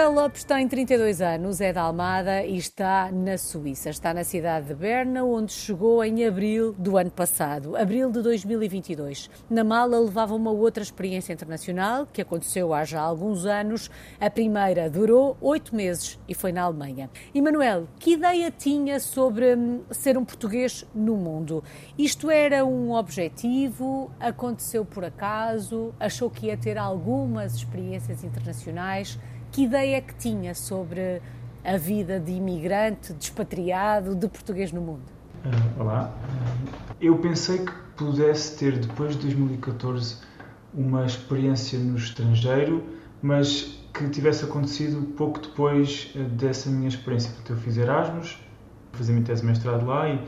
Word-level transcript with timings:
Emanuel 0.00 0.22
Lopes 0.22 0.44
tem 0.44 0.66
32 0.66 1.20
anos, 1.20 1.60
é 1.60 1.74
da 1.74 1.82
Almada 1.82 2.42
e 2.42 2.56
está 2.56 3.12
na 3.12 3.36
Suíça. 3.36 3.90
Está 3.90 4.14
na 4.14 4.24
cidade 4.24 4.68
de 4.68 4.74
Berna, 4.74 5.22
onde 5.24 5.52
chegou 5.52 6.02
em 6.02 6.24
abril 6.26 6.72
do 6.72 6.96
ano 6.96 7.10
passado, 7.10 7.76
abril 7.76 8.10
de 8.10 8.22
2022. 8.22 9.28
Na 9.50 9.62
mala 9.62 10.00
levava 10.00 10.34
uma 10.34 10.50
outra 10.50 10.82
experiência 10.82 11.34
internacional, 11.34 12.06
que 12.10 12.22
aconteceu 12.22 12.72
há 12.72 12.82
já 12.82 12.98
alguns 12.98 13.44
anos. 13.44 13.90
A 14.18 14.30
primeira 14.30 14.88
durou 14.88 15.36
oito 15.38 15.76
meses 15.76 16.18
e 16.26 16.32
foi 16.34 16.50
na 16.50 16.62
Alemanha. 16.62 17.10
Emanuel, 17.34 17.86
que 17.98 18.14
ideia 18.14 18.50
tinha 18.50 18.98
sobre 19.00 19.54
hum, 19.54 19.82
ser 19.90 20.16
um 20.16 20.24
português 20.24 20.82
no 20.94 21.14
mundo? 21.14 21.62
Isto 21.98 22.30
era 22.30 22.64
um 22.64 22.92
objetivo? 22.92 24.10
Aconteceu 24.18 24.82
por 24.82 25.04
acaso? 25.04 25.94
Achou 26.00 26.30
que 26.30 26.46
ia 26.46 26.56
ter 26.56 26.78
algumas 26.78 27.54
experiências 27.54 28.24
internacionais? 28.24 29.18
Que 29.52 29.64
ideia 29.64 29.96
é 29.96 30.00
que 30.00 30.14
tinha 30.14 30.54
sobre 30.54 31.20
a 31.64 31.76
vida 31.76 32.20
de 32.20 32.30
imigrante, 32.30 33.12
de 33.12 33.24
expatriado, 33.24 34.14
de 34.14 34.28
português 34.28 34.70
no 34.70 34.80
mundo? 34.80 35.02
Uh, 35.44 35.80
olá. 35.80 36.14
Eu 37.00 37.18
pensei 37.18 37.58
que 37.58 37.72
pudesse 37.96 38.56
ter, 38.56 38.78
depois 38.78 39.16
de 39.16 39.22
2014, 39.22 40.18
uma 40.72 41.04
experiência 41.04 41.80
no 41.80 41.96
estrangeiro, 41.96 42.84
mas 43.20 43.76
que 43.92 44.08
tivesse 44.08 44.44
acontecido 44.44 45.02
pouco 45.16 45.40
depois 45.40 46.14
ah, 46.14 46.20
dessa 46.28 46.70
minha 46.70 46.88
experiência. 46.88 47.32
Porque 47.32 47.50
eu 47.50 47.56
fiz 47.56 47.76
Erasmus, 47.76 48.38
a 49.00 49.02
minha 49.02 49.24
tese 49.24 49.40
de 49.40 49.48
mestrado 49.48 49.84
lá 49.84 50.08
e, 50.08 50.20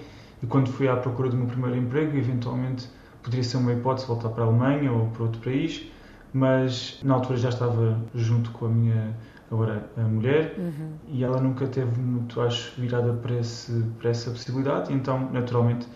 e, 0.43 0.47
quando 0.47 0.69
fui 0.69 0.89
à 0.89 0.97
procura 0.97 1.29
do 1.29 1.37
meu 1.37 1.47
primeiro 1.47 1.77
emprego, 1.77 2.17
eventualmente 2.17 2.89
poderia 3.23 3.45
ser 3.45 3.59
uma 3.59 3.73
hipótese 3.73 4.05
voltar 4.09 4.31
para 4.31 4.43
a 4.43 4.47
Alemanha 4.49 4.91
ou 4.91 5.07
para 5.11 5.23
outro 5.23 5.41
país 5.41 5.93
mas 6.33 6.99
na 7.03 7.15
altura 7.15 7.39
já 7.39 7.49
estava 7.51 7.99
junto 8.15 8.51
com 8.53 8.67
a 8.67 8.69
minha 8.69 9.17
agora 9.51 9.87
a 9.97 10.01
mulher. 10.01 10.55
Uhum. 10.59 10.93
e 11.09 11.23
ela 11.23 11.41
nunca 11.41 11.67
teve 11.67 12.01
muito 12.01 12.41
acho 12.41 12.73
virada 12.81 13.13
para 13.13 13.35
esse 13.35 13.73
para 13.99 14.11
essa 14.11 14.31
possibilidade. 14.31 14.93
Então 14.93 15.31
naturalmente 15.31 15.87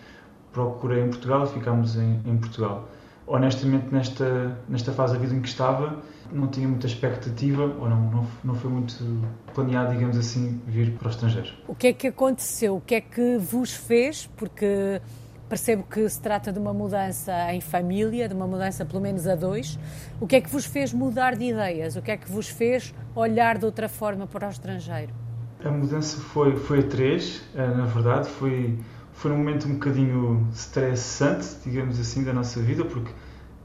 procurei 0.51 1.03
em 1.03 1.09
Portugal 1.09 1.43
e 1.43 1.47
ficámos 1.47 1.95
em, 1.95 2.21
em 2.25 2.37
Portugal. 2.37 2.87
Honestamente 3.25 3.87
nesta 3.91 4.57
nesta 4.69 4.91
fase 4.91 5.13
da 5.13 5.19
vida 5.19 5.33
em 5.33 5.41
que 5.41 5.49
estava 5.49 5.97
não 6.31 6.47
tinha 6.47 6.67
muita 6.67 6.87
expectativa 6.87 7.63
ou 7.63 7.89
não 7.89 8.11
não, 8.11 8.27
não 8.43 8.55
foi 8.55 8.69
muito 8.69 8.95
planeado 9.53 9.93
digamos 9.93 10.17
assim 10.17 10.61
vir 10.67 10.91
para 10.91 11.07
o 11.07 11.11
estrangeiro. 11.11 11.49
O 11.67 11.75
que 11.75 11.87
é 11.87 11.93
que 11.93 12.07
aconteceu? 12.07 12.75
O 12.75 12.81
que 12.81 12.95
é 12.95 13.01
que 13.01 13.37
vos 13.37 13.73
fez? 13.73 14.27
Porque 14.37 15.01
Percebo 15.49 15.83
que 15.83 16.07
se 16.09 16.19
trata 16.19 16.51
de 16.51 16.59
uma 16.59 16.73
mudança 16.73 17.53
em 17.53 17.61
família, 17.61 18.27
de 18.27 18.33
uma 18.33 18.45
mudança 18.45 18.83
pelo 18.83 19.01
menos 19.01 19.25
a 19.27 19.35
dois. 19.35 19.79
O 20.19 20.27
que 20.27 20.35
é 20.35 20.41
que 20.41 20.49
vos 20.49 20.65
fez 20.65 20.91
mudar 20.91 21.37
de 21.37 21.45
ideias? 21.45 21.95
O 21.95 22.01
que 22.01 22.11
é 22.11 22.17
que 22.17 22.29
vos 22.29 22.49
fez 22.49 22.93
olhar 23.15 23.57
de 23.57 23.65
outra 23.65 23.87
forma 23.87 24.27
para 24.27 24.47
o 24.47 24.51
estrangeiro? 24.51 25.13
A 25.63 25.71
mudança 25.71 26.17
foi, 26.17 26.57
foi 26.57 26.79
a 26.79 26.83
três, 26.83 27.41
eh, 27.55 27.65
na 27.65 27.85
verdade. 27.85 28.27
Foi, 28.27 28.77
foi 29.13 29.31
um 29.31 29.37
momento 29.37 29.69
um 29.69 29.75
bocadinho 29.75 30.47
estressante, 30.53 31.47
digamos 31.63 31.97
assim, 31.97 32.25
da 32.25 32.33
nossa 32.33 32.59
vida, 32.59 32.83
porque 32.83 33.11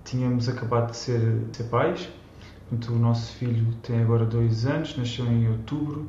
tínhamos 0.05 0.48
acabado 0.48 0.92
de 0.92 0.96
ser, 0.96 1.39
de 1.50 1.56
ser 1.56 1.64
pais. 1.64 2.08
Portanto, 2.69 2.92
o 2.94 2.98
nosso 2.98 3.33
filho 3.34 3.74
tem 3.83 4.00
agora 4.00 4.24
dois 4.24 4.67
anos, 4.67 4.96
nasceu 4.96 5.27
em 5.27 5.48
outubro 5.50 6.08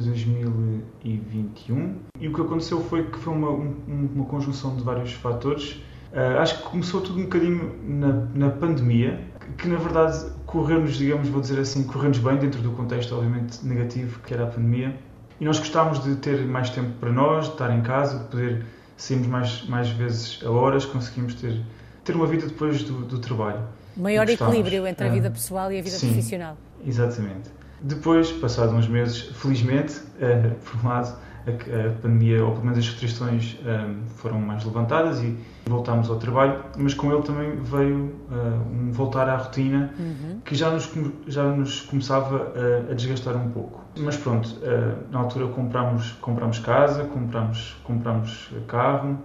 de 0.00 0.08
2021. 0.08 1.96
E 2.20 2.28
o 2.28 2.32
que 2.32 2.40
aconteceu 2.40 2.80
foi 2.80 3.04
que 3.04 3.18
foi 3.18 3.32
uma, 3.32 3.50
um, 3.50 3.74
uma 4.14 4.24
conjunção 4.26 4.76
de 4.76 4.82
vários 4.82 5.12
fatores. 5.12 5.82
Uh, 6.12 6.38
acho 6.40 6.58
que 6.58 6.70
começou 6.70 7.00
tudo 7.00 7.18
um 7.18 7.24
bocadinho 7.24 7.74
na, 7.82 8.12
na 8.34 8.50
pandemia, 8.50 9.20
que, 9.40 9.64
que 9.64 9.68
na 9.68 9.76
verdade 9.76 10.30
correu-nos, 10.46 10.96
digamos, 10.96 11.28
vou 11.28 11.40
dizer 11.40 11.58
assim, 11.60 11.84
correu-nos 11.84 12.18
bem 12.18 12.36
dentro 12.36 12.60
do 12.62 12.70
contexto, 12.72 13.14
obviamente, 13.14 13.64
negativo 13.66 14.20
que 14.20 14.32
era 14.32 14.44
a 14.44 14.46
pandemia. 14.46 14.96
E 15.40 15.44
nós 15.44 15.58
gostávamos 15.58 16.02
de 16.02 16.16
ter 16.16 16.46
mais 16.46 16.70
tempo 16.70 16.90
para 16.98 17.12
nós, 17.12 17.46
de 17.46 17.52
estar 17.52 17.76
em 17.76 17.82
casa, 17.82 18.18
de 18.18 18.24
poder 18.30 18.64
sairmos 18.96 19.26
mais, 19.26 19.68
mais 19.68 19.88
vezes 19.90 20.40
a 20.44 20.50
horas, 20.50 20.86
conseguimos 20.86 21.34
ter, 21.34 21.60
ter 22.04 22.14
uma 22.14 22.26
vida 22.26 22.46
depois 22.46 22.82
do, 22.84 23.04
do 23.04 23.18
trabalho. 23.18 23.60
Maior 23.96 24.28
equilíbrio 24.28 24.86
entre 24.86 25.06
a 25.06 25.10
vida 25.10 25.30
pessoal 25.30 25.72
e 25.72 25.78
a 25.78 25.82
vida 25.82 25.96
sim, 25.96 26.08
profissional. 26.08 26.56
Exatamente. 26.86 27.55
Depois, 27.80 28.32
passados 28.32 28.74
uns 28.74 28.88
meses, 28.88 29.20
felizmente, 29.34 29.94
uh, 29.94 30.54
por 30.64 30.84
um 30.84 30.88
lado, 30.88 31.16
a, 31.46 31.50
a, 31.50 31.92
pandemia, 32.00 32.44
ou 32.44 32.52
pelo 32.52 32.64
menos 32.64 32.78
as 32.78 32.88
restrições, 32.88 33.56
um, 33.64 33.68
eh, 33.68 33.94
foram 34.16 34.40
mais 34.40 34.64
levantadas 34.64 35.22
e 35.22 35.38
voltámos 35.66 36.10
ao 36.10 36.16
trabalho, 36.16 36.60
mas 36.76 36.92
com 36.92 37.12
ele 37.12 37.22
também 37.22 37.54
veio 37.62 38.16
uh, 38.30 38.68
um 38.68 38.90
voltar 38.90 39.28
à 39.28 39.36
rotina 39.36 39.92
uhum. 39.96 40.40
que 40.44 40.56
já 40.56 40.70
nos, 40.70 40.90
já 41.28 41.44
nos 41.44 41.82
começava 41.82 42.52
a, 42.88 42.90
a 42.90 42.94
desgastar 42.94 43.36
um 43.36 43.48
pouco. 43.50 43.84
Mas 43.96 44.16
pronto, 44.16 44.48
uh, 44.48 45.12
na 45.12 45.20
altura 45.20 45.46
compramos, 45.46 46.12
compramos 46.20 46.58
casa, 46.58 47.04
compramos, 47.04 47.76
compramos 47.84 48.52
carro 48.66 49.16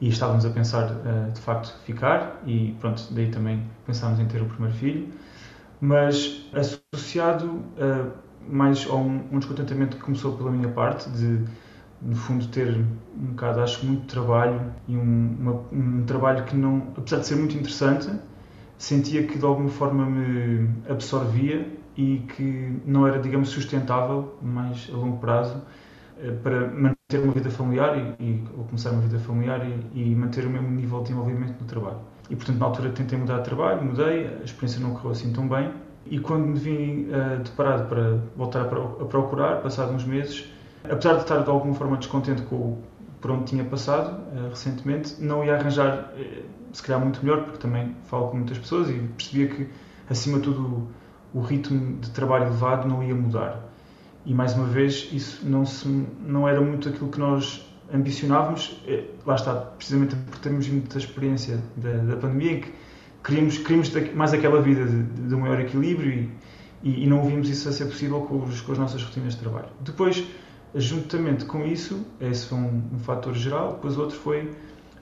e 0.00 0.08
estávamos 0.08 0.44
a 0.44 0.50
pensar 0.50 0.90
de 1.32 1.40
facto 1.40 1.78
ficar 1.84 2.40
e 2.46 2.74
pronto, 2.80 3.02
daí 3.12 3.30
também 3.30 3.62
pensámos 3.86 4.18
em 4.18 4.24
ter 4.24 4.40
o 4.40 4.46
primeiro 4.46 4.74
filho 4.74 5.08
mas 5.80 6.46
associado 6.52 7.46
uh, 7.46 8.12
mais 8.48 8.86
a 8.88 8.94
um, 8.94 9.22
um, 9.32 9.38
descontentamento 9.38 9.96
que 9.96 10.02
começou 10.02 10.36
pela 10.36 10.50
minha 10.50 10.68
parte, 10.68 11.08
de 11.10 11.44
no 12.02 12.16
fundo 12.16 12.46
ter 12.48 12.76
um 13.16 13.26
bocado, 13.26 13.60
acho, 13.60 13.84
muito 13.84 14.06
trabalho 14.06 14.72
e 14.88 14.96
um, 14.96 15.36
uma, 15.38 15.52
um 15.72 16.04
trabalho 16.04 16.44
que 16.44 16.56
não, 16.56 16.88
apesar 16.96 17.18
de 17.18 17.26
ser 17.26 17.36
muito 17.36 17.56
interessante, 17.56 18.10
sentia 18.78 19.26
que 19.26 19.38
de 19.38 19.44
alguma 19.44 19.68
forma 19.68 20.06
me 20.06 20.70
absorvia 20.88 21.68
e 21.96 22.20
que 22.20 22.80
não 22.86 23.06
era, 23.06 23.18
digamos, 23.18 23.50
sustentável 23.50 24.38
mais 24.40 24.88
a 24.90 24.96
longo 24.96 25.18
prazo 25.18 25.62
eh, 26.18 26.32
para 26.42 26.68
manter 26.68 27.22
uma 27.22 27.32
vida 27.32 27.50
familiar 27.50 28.16
e, 28.18 28.24
e 28.24 28.44
ou 28.56 28.64
começar 28.64 28.90
uma 28.90 29.02
vida 29.02 29.18
familiar 29.18 29.60
e, 29.66 30.10
e 30.10 30.14
manter 30.14 30.46
o 30.46 30.50
mesmo 30.50 30.70
nível 30.70 31.02
de 31.02 31.12
envolvimento 31.12 31.60
no 31.60 31.66
trabalho. 31.66 32.00
E, 32.30 32.36
portanto, 32.36 32.58
na 32.58 32.66
altura 32.66 32.90
tentei 32.90 33.18
mudar 33.18 33.38
de 33.38 33.44
trabalho, 33.44 33.84
mudei, 33.84 34.28
a 34.40 34.44
experiência 34.44 34.80
não 34.80 34.94
correu 34.94 35.10
assim 35.10 35.32
tão 35.32 35.48
bem. 35.48 35.72
E 36.06 36.18
quando 36.20 36.46
me 36.46 36.58
vim 36.58 37.08
uh, 37.08 37.42
deparado 37.42 37.88
para 37.88 38.18
voltar 38.36 38.62
a 38.62 39.04
procurar, 39.04 39.60
passados 39.62 39.92
uns 39.92 40.04
meses, 40.04 40.48
apesar 40.84 41.14
de 41.14 41.22
estar 41.22 41.38
de 41.42 41.50
alguma 41.50 41.74
forma 41.74 41.96
descontente 41.96 42.42
com 42.42 42.78
por 43.20 43.32
onde 43.32 43.44
tinha 43.44 43.64
passado 43.64 44.16
uh, 44.32 44.48
recentemente, 44.48 45.20
não 45.20 45.44
ia 45.44 45.56
arranjar, 45.56 46.12
uh, 46.16 46.44
se 46.72 46.82
calhar, 46.82 47.02
muito 47.02 47.20
melhor, 47.22 47.42
porque 47.42 47.58
também 47.58 47.94
falo 48.04 48.28
com 48.28 48.36
muitas 48.36 48.58
pessoas 48.58 48.88
e 48.88 48.94
percebia 48.94 49.48
que, 49.48 49.68
acima 50.08 50.38
de 50.38 50.44
tudo, 50.44 50.88
o 51.34 51.40
ritmo 51.40 51.98
de 51.98 52.10
trabalho 52.10 52.44
elevado 52.44 52.88
não 52.88 53.02
ia 53.02 53.14
mudar. 53.14 53.60
E, 54.24 54.32
mais 54.32 54.54
uma 54.54 54.66
vez, 54.66 55.08
isso 55.12 55.46
não, 55.46 55.66
se, 55.66 55.86
não 56.20 56.48
era 56.48 56.60
muito 56.60 56.88
aquilo 56.88 57.10
que 57.10 57.18
nós 57.18 57.69
ambicionávamos, 57.92 58.80
é, 58.86 59.04
lá 59.26 59.34
está, 59.34 59.54
precisamente 59.54 60.16
porque 60.16 60.48
temos 60.48 60.68
muita 60.68 60.98
experiência 60.98 61.60
da, 61.76 61.92
da 61.92 62.16
pandemia, 62.16 62.52
em 62.52 62.60
que 62.60 62.72
queríamos, 63.24 63.58
queríamos 63.58 63.92
mais 64.14 64.32
aquela 64.32 64.60
vida 64.60 64.84
de, 64.84 65.02
de 65.02 65.34
um 65.34 65.40
maior 65.40 65.60
equilíbrio 65.60 66.30
e, 66.82 67.04
e, 67.04 67.06
não 67.06 67.22
vimos 67.24 67.48
isso 67.48 67.68
a 67.68 67.72
ser 67.72 67.86
possível 67.86 68.22
com, 68.22 68.42
os, 68.42 68.60
com 68.60 68.72
as 68.72 68.78
nossas 68.78 69.02
rotinas 69.02 69.34
de 69.34 69.40
trabalho. 69.40 69.68
Depois, 69.80 70.24
juntamente 70.74 71.44
com 71.44 71.64
isso, 71.64 72.06
esse 72.20 72.46
foi 72.46 72.58
um, 72.58 72.82
um 72.94 72.98
fator 72.98 73.34
geral, 73.34 73.74
depois 73.74 73.98
outro 73.98 74.16
foi 74.16 74.50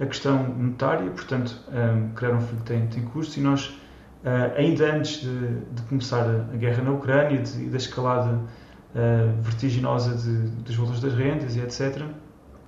a 0.00 0.06
questão 0.06 0.42
monetária, 0.44 1.10
portanto, 1.10 1.60
um, 1.68 2.14
criar 2.14 2.34
um 2.34 2.40
filho 2.40 2.62
tem, 2.62 2.86
tem 2.86 3.02
custos 3.04 3.36
e 3.36 3.40
nós, 3.40 3.66
uh, 4.24 4.56
ainda 4.56 4.94
antes 4.94 5.20
de, 5.20 5.60
de, 5.72 5.82
começar 5.88 6.24
a, 6.24 6.56
guerra 6.56 6.82
na 6.82 6.92
Ucrânia 6.92 7.42
e 7.58 7.66
da 7.66 7.76
escalada 7.76 8.36
uh, 8.36 9.42
vertiginosa 9.42 10.14
de, 10.16 10.50
dos 10.62 10.76
valores 10.76 11.00
das 11.00 11.14
rendas 11.14 11.56
e 11.56 11.60
etc., 11.60 12.02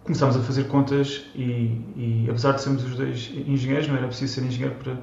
começámos 0.04 0.36
a 0.36 0.40
fazer 0.40 0.64
contas 0.64 1.26
e, 1.34 1.80
e, 1.96 2.26
apesar 2.28 2.52
de 2.52 2.62
sermos 2.62 2.84
os 2.84 2.96
dois 2.96 3.30
engenheiros, 3.46 3.88
não 3.88 3.96
era 3.96 4.06
preciso 4.06 4.34
ser 4.34 4.44
engenheiro 4.44 4.74
para 4.76 4.96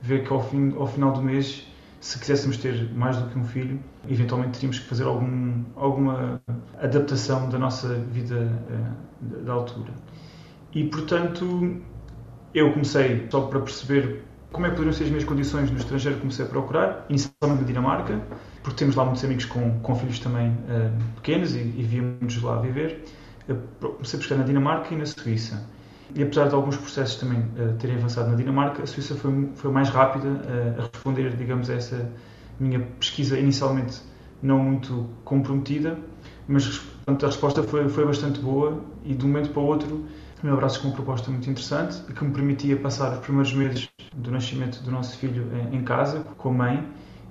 ver 0.00 0.24
que 0.24 0.32
ao, 0.32 0.42
fim, 0.42 0.74
ao 0.76 0.86
final 0.86 1.12
do 1.12 1.22
mês, 1.22 1.66
se 2.00 2.18
quiséssemos 2.18 2.56
ter 2.58 2.92
mais 2.94 3.16
do 3.16 3.28
que 3.28 3.38
um 3.38 3.44
filho, 3.44 3.80
eventualmente 4.08 4.52
teríamos 4.52 4.78
que 4.78 4.86
fazer 4.86 5.04
algum, 5.04 5.64
alguma 5.74 6.40
adaptação 6.80 7.48
da 7.48 7.58
nossa 7.58 7.94
vida 8.12 8.52
uh, 8.70 9.44
da 9.44 9.52
altura. 9.52 9.92
E 10.72 10.84
portanto, 10.84 11.80
eu 12.54 12.72
comecei 12.72 13.26
só 13.30 13.42
para 13.42 13.60
perceber 13.60 14.22
como 14.52 14.66
é 14.66 14.70
que 14.70 14.76
poderiam 14.76 14.92
ser 14.92 15.04
as 15.04 15.10
minhas 15.10 15.24
condições 15.24 15.70
no 15.70 15.76
estrangeiro, 15.76 16.18
comecei 16.18 16.44
a 16.44 16.48
procurar, 16.48 17.04
inicialmente 17.08 17.62
na 17.62 17.66
Dinamarca, 17.66 18.20
porque 18.62 18.78
temos 18.78 18.94
lá 18.94 19.04
muitos 19.04 19.24
amigos 19.24 19.44
com, 19.44 19.80
com 19.80 19.94
filhos 19.96 20.18
também 20.20 20.50
uh, 20.50 21.14
pequenos 21.16 21.54
e, 21.54 21.58
e 21.58 21.82
víamos 21.82 22.40
lá 22.42 22.60
viver 22.60 23.02
comecei 23.80 24.18
a 24.18 24.20
buscar 24.20 24.36
na 24.36 24.44
Dinamarca 24.44 24.94
e 24.94 24.96
na 24.96 25.06
Suíça. 25.06 25.68
E 26.14 26.22
apesar 26.22 26.48
de 26.48 26.54
alguns 26.54 26.76
processos 26.76 27.16
também 27.16 27.40
uh, 27.40 27.74
terem 27.78 27.96
avançado 27.96 28.30
na 28.30 28.36
Dinamarca, 28.36 28.82
a 28.82 28.86
Suíça 28.86 29.14
foi, 29.14 29.50
foi 29.54 29.70
mais 29.70 29.88
rápida 29.88 30.28
uh, 30.28 30.80
a 30.80 30.82
responder, 30.92 31.36
digamos, 31.36 31.68
a 31.68 31.74
essa 31.74 32.10
minha 32.58 32.80
pesquisa 32.80 33.38
inicialmente 33.38 34.00
não 34.42 34.58
muito 34.58 35.08
comprometida, 35.24 35.98
mas 36.46 36.78
portanto, 36.78 37.24
a 37.24 37.28
resposta 37.28 37.62
foi, 37.62 37.88
foi 37.88 38.04
bastante 38.04 38.40
boa 38.40 38.82
e 39.04 39.14
de 39.14 39.24
um 39.24 39.28
momento 39.28 39.50
para 39.50 39.62
o 39.62 39.66
outro 39.66 40.04
me 40.42 40.50
abraço 40.50 40.80
com 40.80 40.88
uma 40.88 40.94
proposta 40.94 41.30
muito 41.30 41.48
interessante 41.48 42.00
que 42.12 42.24
me 42.24 42.32
permitia 42.32 42.76
passar 42.76 43.14
os 43.14 43.18
primeiros 43.20 43.52
meses 43.52 43.88
do 44.14 44.30
nascimento 44.30 44.82
do 44.82 44.90
nosso 44.90 45.16
filho 45.16 45.50
em, 45.72 45.78
em 45.78 45.82
casa 45.82 46.20
com 46.36 46.50
a 46.50 46.52
mãe 46.52 46.88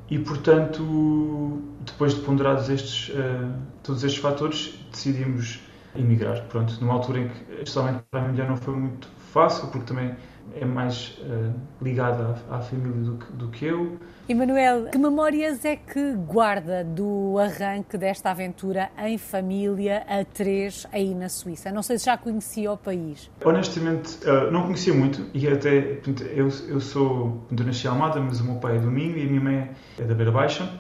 e, 0.09 0.19
portanto, 0.19 1.61
depois 1.85 2.13
de 2.13 2.21
ponderados 2.21 2.69
estes, 2.69 3.09
uh, 3.09 3.51
todos 3.83 4.03
estes 4.03 4.21
fatores, 4.21 4.79
decidimos 4.91 5.61
emigrar. 5.97 6.43
Pronto, 6.47 6.77
numa 6.81 6.93
altura 6.93 7.19
em 7.19 7.27
que, 7.29 7.53
especialmente 7.53 8.03
para 8.09 8.21
a 8.21 8.27
mulher, 8.27 8.47
não 8.47 8.57
foi 8.57 8.75
muito 8.75 9.07
fácil, 9.31 9.67
porque 9.67 9.85
também 9.85 10.15
é 10.53 10.63
mais 10.63 11.17
uh, 11.21 11.53
ligada 11.81 12.35
à, 12.49 12.57
à, 12.57 12.61
família 12.61 13.01
do 13.01 13.17
que, 13.17 13.31
do 13.33 13.47
que 13.49 13.65
eu. 13.65 13.97
Emanuel, 14.29 14.85
que 14.85 14.97
memórias 14.97 15.65
é 15.65 15.75
que 15.75 16.13
guarda 16.13 16.83
do 16.83 17.37
arranque 17.39 17.97
desta 17.97 18.31
aventura 18.31 18.89
em 18.97 19.17
família 19.17 20.05
a 20.07 20.23
três 20.23 20.87
aí 20.91 21.13
na 21.13 21.29
Suíça? 21.29 21.71
Não 21.71 21.83
sei 21.83 21.97
se 21.97 22.05
já 22.05 22.17
conhecia 22.17 22.71
o 22.71 22.77
país. 22.77 23.29
Honestamente, 23.43 24.17
uh, 24.25 24.51
não 24.51 24.63
conhecia 24.63 24.93
muito 24.93 25.25
e 25.33 25.47
até, 25.47 25.81
portanto, 25.81 26.23
eu, 26.23 26.47
eu 26.67 26.79
sou, 26.79 27.45
eu 27.51 27.65
nasci 27.65 27.87
Almada, 27.87 28.19
mas 28.19 28.39
o 28.39 28.45
meu 28.45 28.55
pai 28.55 28.77
é 28.77 28.79
do 28.79 28.89
Minho 28.89 29.17
e 29.17 29.23
a 29.23 29.25
minha 29.25 29.41
mãe 29.41 29.71
é 29.99 30.03
da 30.03 30.13
Beira 30.13 30.31
Baixa 30.31 30.71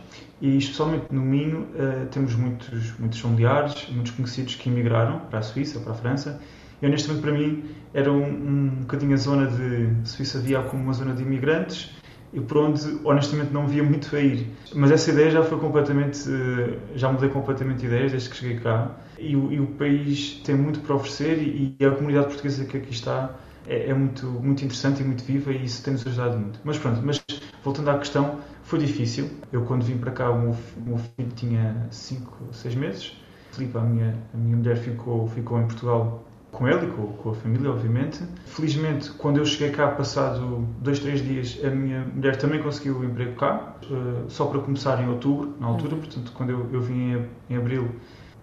e 0.41 0.57
especialmente 0.57 1.05
no 1.11 1.21
Minho 1.21 1.61
uh, 1.61 2.05
temos 2.11 2.35
muitos, 2.35 2.97
muitos 2.99 3.19
familiares, 3.19 3.87
muitos 3.89 4.11
conhecidos 4.11 4.55
que 4.55 4.69
emigraram 4.69 5.19
para 5.29 5.39
a 5.39 5.41
Suíça, 5.41 5.79
para 5.79 5.93
a 5.93 5.95
França 5.95 6.41
e 6.81 6.85
honestamente 6.85 7.21
para 7.21 7.31
mim 7.31 7.63
era 7.93 8.11
um, 8.11 8.25
um 8.25 8.69
bocadinho 8.81 9.13
a 9.13 9.17
zona 9.17 9.47
de 9.47 10.07
Suíça 10.07 10.39
via 10.39 10.61
como 10.61 10.83
uma 10.83 10.93
zona 10.93 11.13
de 11.13 11.23
imigrantes 11.23 11.95
e 12.33 12.41
por 12.41 12.57
onde 12.57 12.99
honestamente 13.05 13.53
não 13.53 13.65
via 13.65 13.81
muito 13.81 14.13
a 14.13 14.19
ir. 14.19 14.47
Mas 14.73 14.91
essa 14.91 15.09
ideia 15.09 15.31
já 15.31 15.43
foi 15.43 15.57
completamente, 15.57 16.19
eh, 16.29 16.77
já 16.95 17.09
mudei 17.09 17.29
completamente 17.29 17.79
de 17.79 17.85
ideias 17.85 18.11
desde 18.11 18.29
que 18.29 18.35
cheguei 18.35 18.59
cá 18.59 18.91
e 19.17 19.37
o, 19.37 19.51
e 19.53 19.59
o 19.61 19.67
país 19.67 20.41
tem 20.43 20.53
muito 20.53 20.81
para 20.81 20.95
oferecer 20.95 21.37
e, 21.37 21.77
e, 21.79 21.85
a 21.85 21.91
comunidade 21.91 22.27
portuguesa 22.27 22.65
que 22.65 22.77
aqui 22.77 22.91
está 22.91 23.33
é, 23.65 23.89
é, 23.89 23.93
muito, 23.93 24.25
muito 24.27 24.65
interessante 24.65 25.01
e 25.01 25.05
muito 25.05 25.23
viva 25.23 25.53
e 25.53 25.63
isso 25.63 25.81
tem-nos 25.81 26.05
ajudado 26.05 26.37
muito. 26.37 26.59
Mas 26.65 26.77
pronto, 26.77 26.99
mas 27.01 27.23
voltando 27.63 27.89
à 27.89 27.97
questão, 27.97 28.39
foi 28.65 28.79
difícil. 28.79 29.29
Eu 29.51 29.63
quando 29.63 29.83
vim 29.83 29.97
para 29.97 30.11
cá 30.11 30.29
o 30.29 30.39
meu, 30.39 30.51
o 30.51 30.81
meu 30.81 30.97
filho 30.97 31.31
tinha 31.35 31.87
5, 31.91 32.53
6 32.53 32.75
meses. 32.75 33.17
Filipe, 33.51 33.77
a 33.77 33.81
minha, 33.81 34.17
a 34.33 34.37
minha 34.37 34.57
mulher 34.57 34.75
ficou, 34.75 35.27
ficou 35.27 35.59
em 35.61 35.65
Portugal 35.65 36.25
com 36.51 36.67
ele 36.67 36.87
e 36.87 36.89
com, 36.91 37.07
com, 37.13 37.29
a 37.29 37.35
família, 37.35 37.69
obviamente. 37.69 38.23
Felizmente, 38.45 39.11
quando 39.11 39.37
eu 39.37 39.45
cheguei 39.45 39.71
cá, 39.71 39.91
passado 39.91 40.67
dois, 40.81 40.99
três 40.99 41.21
dias, 41.21 41.59
a 41.63 41.69
minha 41.69 42.05
mulher 42.05 42.37
também 42.37 42.61
conseguiu 42.61 42.97
o 42.97 43.05
emprego 43.05 43.35
cá, 43.35 43.75
uh, 43.89 44.29
só 44.29 44.45
para 44.45 44.59
começar 44.59 45.01
em 45.01 45.09
outubro, 45.09 45.55
na 45.59 45.67
altura, 45.67 45.95
uhum. 45.95 46.01
portanto, 46.01 46.31
quando 46.33 46.49
eu, 46.49 46.69
eu 46.71 46.81
vim 46.81 47.13
em, 47.13 47.29
em 47.49 47.57
abril, 47.57 47.89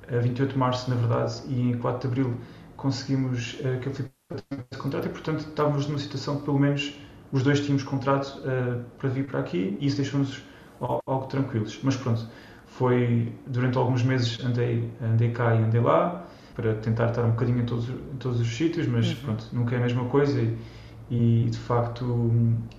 a 0.09 0.19
28 0.19 0.53
de 0.53 0.59
março, 0.59 0.91
na 0.91 0.97
verdade, 0.97 1.43
e 1.49 1.71
em 1.71 1.79
4 1.79 2.01
de 2.01 2.07
abril 2.07 2.35
conseguimos 2.77 3.55
uh, 3.61 3.81
que 3.81 3.91
fui 3.91 4.05
esse 4.71 4.81
contrato 4.81 5.07
e, 5.07 5.11
portanto, 5.11 5.41
estávamos 5.41 5.87
numa 5.87 5.99
situação 5.99 6.37
que 6.37 6.45
pelo 6.45 6.59
menos 6.59 6.99
os 7.33 7.43
dois 7.43 7.61
tínhamos 7.61 7.83
contrato 7.83 8.39
uh, 8.41 8.85
para 8.99 9.09
vir 9.09 9.27
para 9.27 9.41
aqui 9.41 9.77
e 9.81 9.87
isso 9.87 9.97
deixou-nos 9.97 10.43
algo 10.81 11.27
tranquilos. 11.27 11.81
Mas 11.83 11.97
pronto, 11.97 12.29
foi 12.67 13.33
durante 13.47 13.79
alguns 13.79 14.03
meses 14.03 14.43
andei, 14.45 14.91
andei 15.03 15.31
cá 15.31 15.55
e 15.55 15.63
andei 15.63 15.81
lá 15.81 16.25
para 16.55 16.75
tentar 16.75 17.09
estar 17.09 17.23
um 17.23 17.31
bocadinho 17.31 17.61
em 17.61 17.67
todos, 17.67 17.89
em 17.89 18.17
todos 18.19 18.41
os 18.41 18.49
sítios, 18.49 18.87
mas 18.87 19.09
uhum. 19.09 19.17
pronto, 19.25 19.49
nunca 19.53 19.75
é 19.75 19.79
a 19.79 19.81
mesma 19.81 20.05
coisa 20.05 20.39
e, 20.41 20.59
e, 21.11 21.49
de 21.51 21.59
facto 21.59 22.31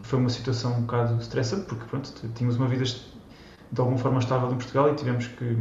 foi 0.03 0.19
uma 0.19 0.29
situação 0.29 0.77
um 0.77 0.81
bocado 0.81 1.19
estressante 1.19 1.65
porque 1.65 1.85
pronto, 1.85 2.13
tínhamos 2.35 2.57
uma 2.57 2.67
vida 2.67 2.83
de 2.83 3.79
alguma 3.79 3.97
forma 3.97 4.19
estável 4.19 4.51
em 4.51 4.55
Portugal 4.55 4.91
e 4.91 4.95
tivemos 4.95 5.27
que 5.27 5.57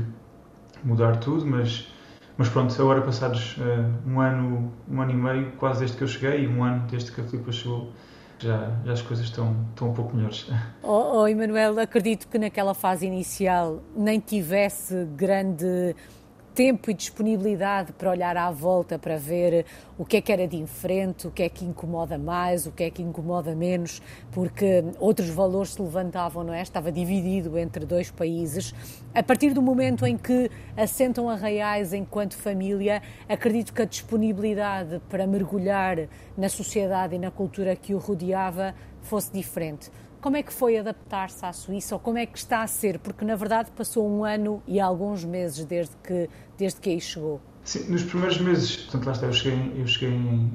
mudar 0.85 1.17
tudo, 1.17 1.47
mas 1.47 1.89
mas 2.37 2.49
pronto, 2.49 2.75
agora 2.81 3.03
passados 3.03 3.57
uh, 3.59 4.09
um 4.09 4.21
ano, 4.21 4.73
um 4.89 5.01
ano 5.01 5.11
e 5.11 5.15
meio, 5.15 5.53
quase 5.53 5.81
desde 5.81 5.97
que 5.97 6.03
eu 6.03 6.09
cheguei 6.09 6.45
e 6.45 6.49
um 6.49 6.65
ano 6.65 6.87
desde 6.91 7.13
que 7.13 7.21
a 7.21 7.25
Filipa 7.25 7.53
chegou, 7.53 7.93
já, 8.43 8.71
já 8.85 8.93
as 8.93 9.03
coisas 9.03 9.27
estão, 9.27 9.57
estão 9.71 9.91
um 9.91 9.95
pouco 9.95 10.15
melhores. 10.17 10.47
Oh, 10.85 11.21
oh, 11.21 11.29
Emanuel, 11.29 11.79
acredito 11.79 12.27
que 12.27 12.39
naquela 12.39 12.75
fase 12.75 13.07
inicial 13.07 13.81
nem 13.97 14.19
tivesse 14.19 15.07
grande 15.17 15.95
tempo 16.55 16.91
e 16.91 16.95
disponibilidade 16.95 17.93
para 17.93 18.11
olhar 18.11 18.37
à 18.37 18.51
volta, 18.51 18.99
para 18.99 19.17
ver 19.17 19.65
o 19.99 20.05
que 20.05 20.19
é 20.19 20.21
que 20.21 20.33
era 20.33 20.47
diferente, 20.47 21.27
o 21.27 21.31
que 21.31 21.43
é 21.43 21.49
que 21.49 21.65
incomoda 21.65 22.19
mais, 22.19 22.67
o 22.67 22.73
que 22.73 22.85
é 22.85 22.91
que 22.91 23.03
incomoda 23.03 23.55
menos, 23.55 24.03
porque 24.31 24.85
outros 24.99 25.29
valores 25.29 25.71
se 25.71 25.83
levantavam, 25.83 26.45
não 26.45 26.53
é? 26.53 26.63
Estava 26.63 26.93
dividido 26.93 27.59
entre 27.59 27.87
dois 27.87 28.11
países. 28.11 28.75
A 29.15 29.23
partir 29.23 29.53
do 29.55 29.63
momento 29.63 30.07
em 30.07 30.17
que 30.17 30.51
assentam 30.77 31.29
arraiais 31.29 31.93
enquanto 31.93 32.37
família, 32.37 33.03
acredito 33.29 33.73
que 33.73 33.83
a 33.83 33.87
disponibilidade 33.87 35.01
para 35.09 35.27
mergulhar 35.27 36.09
na 36.37 36.49
sociedade 36.49 37.15
e 37.15 37.19
na 37.19 37.31
cultura 37.31 37.75
que 37.75 37.95
o 37.95 37.99
rodeava 37.99 38.75
fosse 39.03 39.33
diferente. 39.33 39.91
Como 40.23 40.37
é 40.37 40.43
que 40.45 40.53
foi 40.53 40.79
adaptar-se 40.79 41.45
à 41.45 41.53
Suíça 41.53 41.97
ou 41.97 41.99
como 41.99 42.17
é 42.17 42.25
que 42.25 42.39
está 42.39 42.63
a 42.63 42.67
ser? 42.69 43.01
Porque 43.01 43.25
na 43.25 43.35
verdade 43.35 43.73
passou 43.73 44.09
um 44.09 44.25
ano 44.25 44.63
e 44.69 44.79
alguns 44.79 45.25
meses 45.25 45.65
desde 45.65 45.97
que, 45.97 46.31
desde 46.57 46.81
que 46.81 46.91
aí 46.91 47.01
chegou. 47.01 47.41
Sim, 47.65 47.91
nos 47.91 48.05
primeiros 48.05 48.39
meses, 48.39 48.77
portanto 48.77 49.07
lá 49.07 49.13
está, 49.15 49.27
eu 49.27 49.33
cheguei, 49.33 49.73
eu 49.77 49.85
cheguei 49.85 50.17
em 50.17 50.53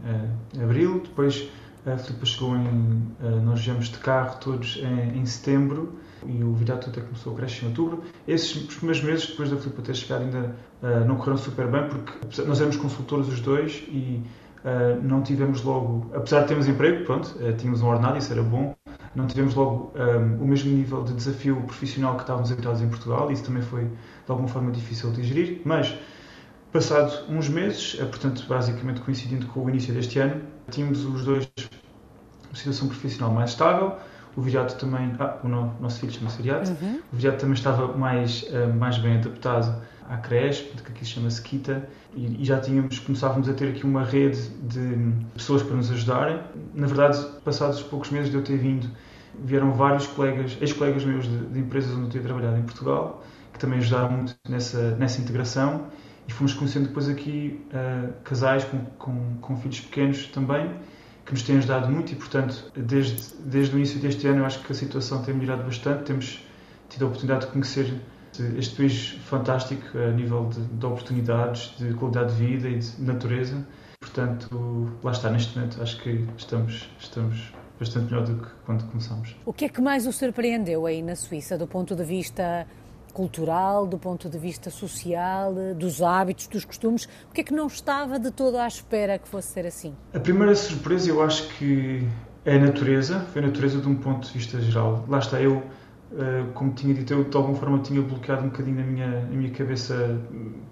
uh, 0.55 0.63
abril, 0.63 1.01
depois 1.01 1.49
a 1.85 1.97
Filipe 1.97 2.25
chegou 2.25 2.55
em. 2.55 2.65
Uh, 2.65 3.41
nós 3.43 3.59
viemos 3.59 3.89
de 3.89 3.97
carro 3.97 4.39
todos 4.39 4.77
em, 4.77 5.19
em 5.19 5.25
setembro 5.25 5.99
e 6.25 6.41
o 6.45 6.53
Virato 6.53 6.89
até 6.89 7.01
começou 7.01 7.33
a 7.33 7.35
crescer 7.35 7.65
em 7.65 7.67
outubro. 7.67 8.03
Esses 8.25 8.73
primeiros 8.73 9.03
meses, 9.03 9.27
depois 9.27 9.49
da 9.49 9.57
Filipe 9.57 9.81
ter 9.81 9.95
chegado, 9.95 10.21
ainda 10.21 10.55
uh, 10.81 11.05
não 11.05 11.17
correram 11.17 11.37
super 11.37 11.67
bem, 11.67 11.89
porque 11.89 12.41
nós 12.43 12.61
éramos 12.61 12.77
consultores 12.77 13.27
os 13.27 13.41
dois 13.41 13.83
e 13.89 14.23
uh, 14.63 15.01
não 15.03 15.21
tivemos 15.21 15.61
logo, 15.61 16.09
apesar 16.13 16.43
de 16.43 16.47
termos 16.47 16.69
emprego, 16.69 17.03
pronto, 17.03 17.35
uh, 17.37 17.53
tínhamos 17.57 17.81
um 17.81 17.87
ordenado, 17.87 18.17
isso 18.17 18.31
era 18.31 18.41
bom, 18.41 18.76
não 19.17 19.25
tivemos 19.25 19.55
logo 19.55 19.91
um, 19.95 20.43
o 20.43 20.47
mesmo 20.47 20.71
nível 20.71 21.03
de 21.03 21.13
desafio 21.13 21.55
profissional 21.63 22.15
que 22.15 22.21
estávamos 22.21 22.51
habituados 22.51 22.81
em 22.83 22.87
Portugal, 22.87 23.31
isso 23.31 23.43
também 23.43 23.63
foi 23.63 23.85
de 23.85 23.89
alguma 24.27 24.47
forma 24.47 24.71
difícil 24.71 25.11
de 25.11 25.23
gerir, 25.23 25.61
mas 25.65 25.97
passado 26.71 27.25
uns 27.27 27.49
meses, 27.49 27.97
eh, 27.99 28.05
portanto 28.05 28.45
basicamente 28.47 29.01
coincidindo 29.01 29.47
com 29.47 29.65
o 29.65 29.69
início 29.69 29.91
deste 29.91 30.19
ano, 30.19 30.39
tínhamos 30.69 31.03
os 31.03 31.25
dois 31.25 31.49
uma 32.47 32.55
situação 32.55 32.87
profissional 32.87 33.33
mais 33.33 33.49
estável, 33.49 33.95
o 34.35 34.41
Viriato 34.41 34.75
também, 34.75 35.15
ah, 35.19 35.39
o 35.43 35.47
nosso 35.47 35.99
filho 35.99 36.11
chama-se 36.11 36.37
Viriato, 36.37 36.69
uhum. 36.69 36.99
o 37.11 37.15
Viriato 37.15 37.39
também 37.39 37.55
estava 37.55 37.97
mais, 37.97 38.43
uh, 38.43 38.71
mais 38.77 38.99
bem 38.99 39.17
adaptado 39.17 39.81
à 40.07 40.17
creche, 40.17 40.63
que 40.63 40.91
aqui 40.91 41.03
se 41.03 41.11
chama-se 41.11 41.41
Kita, 41.41 41.89
e, 42.15 42.41
e, 42.41 42.45
já 42.45 42.59
tínhamos, 42.59 42.99
começávamos 42.99 43.49
a 43.49 43.53
ter 43.53 43.69
aqui 43.69 43.83
uma 43.83 44.03
rede 44.03 44.47
de 44.61 45.11
pessoas 45.33 45.63
para 45.63 45.75
nos 45.75 45.91
ajudarem. 45.91 46.39
Na 46.73 46.87
verdade, 46.87 47.17
passados 47.43 47.81
poucos 47.81 48.11
meses 48.11 48.29
de 48.29 48.35
eu 48.35 48.43
ter 48.43 48.57
vindo, 48.57 48.87
vieram 49.43 49.73
vários 49.73 50.07
colegas, 50.07 50.57
ex-colegas 50.61 51.03
meus 51.05 51.25
de, 51.25 51.45
de, 51.47 51.59
empresas 51.59 51.91
onde 51.91 52.05
eu 52.05 52.09
tinha 52.09 52.23
trabalhado 52.23 52.57
em 52.57 52.63
Portugal, 52.63 53.23
que 53.53 53.59
também 53.59 53.79
ajudaram 53.79 54.11
muito 54.11 54.35
nessa, 54.47 54.95
nessa 54.95 55.21
integração, 55.21 55.87
e 56.27 56.33
fomos 56.33 56.53
conhecendo 56.53 56.87
depois 56.87 57.07
aqui 57.07 57.65
uh, 57.71 58.13
casais 58.23 58.63
com, 58.65 58.79
com, 58.97 59.37
com 59.39 59.57
filhos 59.57 59.79
pequenos 59.79 60.27
também, 60.27 60.71
que 61.25 61.31
nos 61.31 61.43
têm 61.43 61.57
ajudado 61.57 61.89
muito. 61.89 62.11
E, 62.11 62.15
portanto, 62.15 62.71
desde, 62.75 63.35
desde 63.45 63.75
o 63.75 63.77
início 63.77 63.99
deste 63.99 64.27
ano 64.27 64.39
eu 64.39 64.45
acho 64.45 64.59
que 64.63 64.71
a 64.71 64.75
situação 64.75 65.21
tem 65.23 65.33
melhorado 65.33 65.63
bastante, 65.63 66.03
temos 66.03 66.45
tido 66.89 67.03
a 67.03 67.07
oportunidade 67.07 67.45
de 67.45 67.51
conhecer 67.51 68.01
este, 68.57 68.75
país 68.75 69.09
fantástico 69.25 69.97
a 69.97 70.11
nível 70.11 70.49
de, 70.49 70.61
de, 70.61 70.85
oportunidades, 70.85 71.73
de 71.77 71.93
qualidade 71.93 72.35
de 72.35 72.45
vida 72.45 72.69
e 72.69 72.79
de 72.79 73.01
natureza. 73.01 73.65
Portanto, 73.99 74.91
lá 75.03 75.11
está, 75.11 75.29
neste 75.29 75.57
momento 75.57 75.81
acho 75.81 76.01
que 76.01 76.25
estamos, 76.37 76.89
estamos 76.99 77.51
bastante 77.79 78.11
melhor 78.11 78.25
do 78.25 78.35
que 78.35 78.49
quando 78.65 78.83
começamos. 78.89 79.35
O 79.45 79.53
que 79.53 79.65
é 79.65 79.69
que 79.69 79.81
mais 79.81 80.07
o 80.07 80.11
surpreendeu 80.11 80.85
aí 80.85 81.01
na 81.01 81.15
Suíça, 81.15 81.57
do 81.57 81.67
ponto 81.67 81.95
de 81.95 82.03
vista 82.03 82.67
cultural, 83.13 83.87
do 83.87 83.97
ponto 83.97 84.29
de 84.29 84.37
vista 84.37 84.69
social, 84.69 85.53
dos 85.75 86.01
hábitos, 86.01 86.47
dos 86.47 86.65
costumes? 86.65 87.05
O 87.29 87.33
que 87.33 87.41
é 87.41 87.43
que 87.43 87.53
não 87.53 87.67
estava 87.67 88.19
de 88.19 88.31
todo 88.31 88.57
à 88.57 88.67
espera 88.67 89.17
que 89.17 89.27
fosse 89.27 89.49
ser 89.49 89.65
assim? 89.65 89.95
A 90.13 90.19
primeira 90.19 90.53
surpresa 90.55 91.09
eu 91.09 91.21
acho 91.23 91.47
que 91.57 92.07
é 92.45 92.55
a 92.55 92.59
natureza, 92.59 93.21
foi 93.33 93.41
a 93.41 93.47
natureza 93.47 93.79
de 93.79 93.87
um 93.87 93.95
ponto 93.95 94.27
de 94.27 94.33
vista 94.33 94.59
geral. 94.61 95.03
Lá 95.07 95.19
está, 95.19 95.41
eu 95.41 95.63
eh, 96.15 96.45
como 96.53 96.71
tinha 96.71 96.93
dito, 96.93 97.13
eu 97.13 97.25
de 97.25 97.35
alguma 97.35 97.55
forma 97.55 97.79
tinha 97.79 98.01
bloqueado 98.01 98.43
um 98.45 98.49
bocadinho 98.49 98.77
na 98.77 98.83
minha, 98.83 99.07
na 99.07 99.35
minha 99.35 99.51
cabeça 99.51 100.17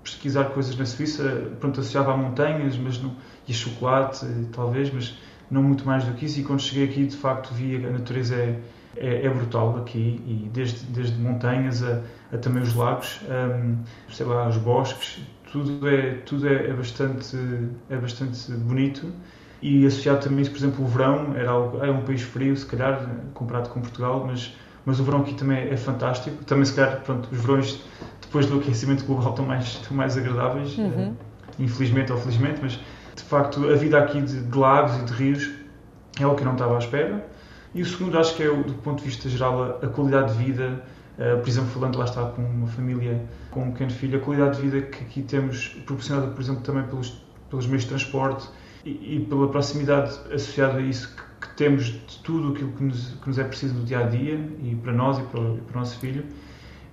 pesquisar 0.01 0.45
coisas 0.45 0.77
na 0.77 0.85
Suíça, 0.85 1.51
pronto, 1.59 1.81
associava 1.81 2.13
a 2.13 2.17
montanhas 2.17 2.77
mas 2.77 3.01
não, 3.01 3.13
e 3.45 3.53
chocolate, 3.53 4.25
talvez, 4.53 4.91
mas 4.93 5.17
não 5.49 5.63
muito 5.63 5.85
mais 5.85 6.03
do 6.03 6.13
que 6.13 6.25
isso. 6.25 6.39
E 6.39 6.43
quando 6.43 6.61
cheguei 6.61 6.85
aqui, 6.85 7.05
de 7.05 7.15
facto, 7.15 7.53
vi 7.53 7.85
a 7.85 7.89
natureza 7.89 8.35
é, 8.35 8.59
é, 8.97 9.25
é 9.25 9.29
brutal 9.29 9.77
aqui, 9.77 10.21
e 10.25 10.49
desde, 10.53 10.85
desde 10.85 11.19
montanhas 11.19 11.83
a, 11.83 12.01
a 12.33 12.37
também 12.37 12.63
os 12.63 12.73
lagos, 12.75 13.21
um, 13.29 13.77
sei 14.11 14.25
lá, 14.25 14.47
os 14.47 14.57
bosques, 14.57 15.21
tudo 15.51 15.87
é, 15.87 16.15
tudo 16.25 16.47
é, 16.47 16.67
é, 16.67 16.73
bastante, 16.73 17.37
é 17.89 17.97
bastante 17.97 18.51
bonito. 18.51 19.11
E 19.61 19.85
associado 19.85 20.21
também, 20.21 20.45
por 20.45 20.57
exemplo, 20.57 20.85
o 20.85 20.87
verão, 20.87 21.33
era 21.35 21.49
algo, 21.49 21.83
é 21.83 21.89
um 21.89 22.01
país 22.01 22.21
frio, 22.21 22.55
se 22.55 22.65
calhar, 22.65 23.09
comparado 23.33 23.69
com 23.69 23.81
Portugal, 23.81 24.25
mas 24.27 24.53
mas 24.85 24.99
o 24.99 25.03
verão 25.03 25.21
aqui 25.21 25.33
também 25.33 25.57
é 25.57 25.75
fantástico. 25.75 26.43
Também, 26.45 26.63
se 26.63 26.73
calhar, 26.75 27.01
pronto, 27.01 27.27
os 27.31 27.41
verões 27.41 27.81
depois 28.21 28.45
do 28.45 28.59
aquecimento 28.59 29.03
global 29.05 29.31
estão 29.31 29.45
mais, 29.45 29.65
estão 29.65 29.97
mais 29.97 30.17
agradáveis, 30.17 30.77
uhum. 30.77 31.09
uh, 31.09 31.15
infelizmente 31.57 32.11
ou 32.11 32.19
felizmente, 32.19 32.59
mas 32.61 32.79
de 33.15 33.23
facto 33.23 33.69
a 33.69 33.75
vida 33.75 33.97
aqui 33.97 34.21
de, 34.21 34.41
de, 34.41 34.57
lagos 34.57 34.95
e 34.97 35.05
de 35.05 35.13
rios 35.13 35.51
é 36.19 36.27
o 36.27 36.35
que 36.35 36.41
eu 36.41 36.45
não 36.45 36.53
estava 36.53 36.75
à 36.75 36.79
espera. 36.79 37.25
E 37.73 37.81
o 37.81 37.85
segundo, 37.85 38.17
acho 38.17 38.35
que 38.35 38.43
é, 38.43 38.47
do 38.47 38.73
ponto 38.75 38.99
de 38.99 39.05
vista 39.09 39.27
geral, 39.29 39.79
a, 39.81 39.87
qualidade 39.87 40.37
de 40.37 40.43
vida, 40.43 40.83
Uh, 41.15 41.39
por 41.39 41.47
exemplo, 41.47 41.69
falando 41.69 41.97
lá 41.97 42.03
está 42.03 42.25
com 42.25 42.41
uma 42.41 42.67
família 42.67 43.25
com 43.49 43.61
um 43.61 43.71
pequeno 43.71 43.91
filho, 43.91 44.19
a 44.19 44.21
qualidade 44.21 44.57
de 44.57 44.63
vida 44.63 44.81
que 44.87 45.01
aqui 45.01 45.21
temos, 45.21 45.69
proporcionada, 45.85 46.27
por 46.27 46.41
exemplo, 46.41 46.61
também 46.61 46.83
pelos, 46.83 47.23
pelos 47.49 47.67
meios 47.67 47.83
de 47.83 47.87
transporte 47.87 48.49
e, 48.83 49.15
e 49.15 49.25
pela 49.25 49.47
proximidade 49.47 50.09
associada 50.33 50.79
a 50.79 50.81
isso 50.81 51.15
que, 51.15 51.47
que, 51.47 51.55
temos 51.55 51.85
de 51.85 52.19
tudo 52.21 52.51
aquilo 52.51 52.73
que 52.73 52.83
nos, 52.83 53.11
que 53.11 53.29
nos 53.29 53.39
é 53.39 53.45
preciso 53.45 53.75
no 53.75 53.85
dia 53.85 53.99
a 53.99 54.03
dia 54.03 54.37
e 54.61 54.75
para 54.75 54.91
nós 54.91 55.17
e 55.17 55.21
para, 55.21 55.39
e 55.39 55.61
para 55.61 55.77
o 55.77 55.79
nosso 55.79 55.97
filho, 55.99 56.25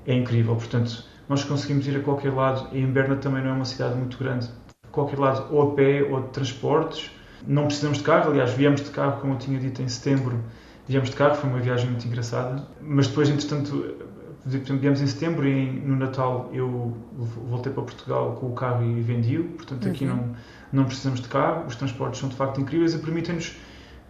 é 0.06 0.14
incrível. 0.14 0.54
Portanto, 0.54 1.04
nós 1.28 1.42
conseguimos 1.42 1.86
ir 1.88 1.96
a 1.96 2.00
qualquer 2.00 2.32
lado, 2.32 2.68
e 2.72 2.80
em 2.80 2.86
Berna 2.86 3.16
também 3.16 3.42
não 3.42 3.50
é 3.50 3.52
uma 3.54 3.64
cidade 3.64 3.96
muito 3.96 4.18
grande, 4.18 4.48
qualquer 4.92 5.18
lado, 5.18 5.46
ou 5.50 5.72
a 5.72 5.74
pé 5.74 6.02
ou 6.08 6.20
de 6.22 6.28
transportes. 6.28 7.10
Não 7.46 7.64
precisamos 7.64 7.98
de 7.98 8.04
carro, 8.04 8.30
aliás, 8.30 8.52
viemos 8.52 8.82
de 8.82 8.90
carro, 8.90 9.20
como 9.20 9.34
eu 9.34 9.38
tinha 9.38 9.58
dito 9.58 9.82
em 9.82 9.88
setembro, 9.88 10.38
viemos 10.86 11.10
de 11.10 11.16
carro, 11.16 11.34
foi 11.34 11.50
uma 11.50 11.58
viagem 11.58 11.88
muito 11.90 12.06
engraçada. 12.06 12.64
Mas 12.80 13.08
depois, 13.08 13.28
entretanto, 13.28 13.96
viemos 14.44 15.00
em 15.00 15.06
setembro 15.06 15.46
e 15.48 15.70
no 15.80 15.96
Natal 15.96 16.50
eu 16.52 16.96
voltei 17.48 17.72
para 17.72 17.82
Portugal 17.82 18.36
com 18.40 18.46
o 18.46 18.52
carro 18.52 18.84
e 18.84 19.00
vendi-o, 19.00 19.44
portanto 19.44 19.88
aqui 19.88 20.04
uhum. 20.04 20.16
não, 20.16 20.36
não 20.72 20.84
precisamos 20.84 21.20
de 21.20 21.28
carro, 21.28 21.66
os 21.66 21.76
transportes 21.76 22.20
são 22.20 22.28
de 22.28 22.36
facto 22.36 22.60
incríveis 22.60 22.94
e 22.94 22.98
permitem-nos 22.98 23.56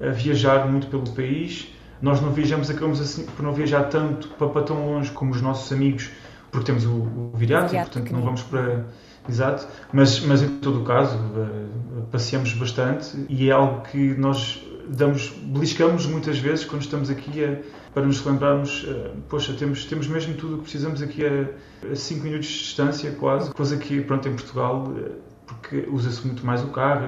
uh, 0.00 0.12
viajar 0.12 0.66
muito 0.70 0.86
pelo 0.88 1.08
país. 1.10 1.74
Nós 2.00 2.20
não 2.20 2.32
viajamos, 2.32 2.68
acabamos 2.68 3.00
assim 3.00 3.24
por 3.26 3.42
não 3.42 3.52
viajar 3.52 3.84
tanto 3.84 4.28
para, 4.30 4.48
para 4.48 4.62
tão 4.62 4.86
longe 4.86 5.10
como 5.12 5.30
os 5.30 5.40
nossos 5.40 5.70
amigos, 5.72 6.10
porque 6.50 6.66
temos 6.66 6.84
o, 6.84 6.90
o 6.90 7.32
Viriato, 7.34 7.74
portanto 7.74 8.12
não 8.12 8.22
vamos 8.22 8.42
para... 8.42 8.86
Exato, 9.28 9.68
mas, 9.92 10.20
mas 10.20 10.42
em 10.42 10.58
todo 10.58 10.80
o 10.82 10.84
caso 10.84 11.16
uh, 11.16 12.02
passeamos 12.10 12.52
bastante 12.54 13.24
e 13.28 13.48
é 13.48 13.52
algo 13.52 13.82
que 13.82 14.14
nós 14.14 14.60
damos, 14.88 15.28
beliscamos 15.28 16.06
muitas 16.06 16.38
vezes 16.38 16.64
quando 16.64 16.82
estamos 16.82 17.08
aqui 17.08 17.44
a, 17.44 17.58
para 17.94 18.04
nos 18.04 18.24
lembrarmos, 18.24 18.82
uh, 18.82 19.16
poxa, 19.28 19.52
temos, 19.52 19.84
temos 19.84 20.08
mesmo 20.08 20.34
tudo 20.34 20.54
o 20.54 20.56
que 20.58 20.64
precisamos 20.64 21.00
aqui 21.02 21.22
a 21.24 21.94
5 21.94 22.24
minutos 22.24 22.48
de 22.48 22.58
distância 22.58 23.12
quase, 23.12 23.52
coisa 23.52 23.76
que 23.76 24.00
pronto, 24.00 24.28
em 24.28 24.34
Portugal, 24.34 24.88
uh, 24.88 25.12
porque 25.46 25.86
usa-se 25.88 26.26
muito 26.26 26.44
mais 26.44 26.62
o 26.64 26.68
carro, 26.68 27.06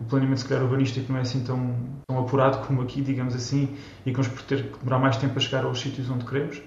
o 0.00 0.04
planeamento 0.04 0.40
se 0.40 0.48
calhar 0.48 0.62
urbanístico 0.62 1.10
não 1.10 1.18
é 1.18 1.22
assim 1.22 1.42
tão, 1.42 1.74
tão 2.06 2.18
apurado 2.18 2.66
como 2.66 2.82
aqui, 2.82 3.00
digamos 3.00 3.34
assim, 3.34 3.76
e 4.04 4.12
vamos 4.12 4.28
por 4.28 4.42
ter 4.42 4.64
que 4.64 4.78
demorar 4.78 4.98
mais 4.98 5.16
tempo 5.16 5.38
a 5.38 5.40
chegar 5.40 5.64
aos 5.64 5.80
sítios 5.80 6.10
onde 6.10 6.24
queremos. 6.24 6.60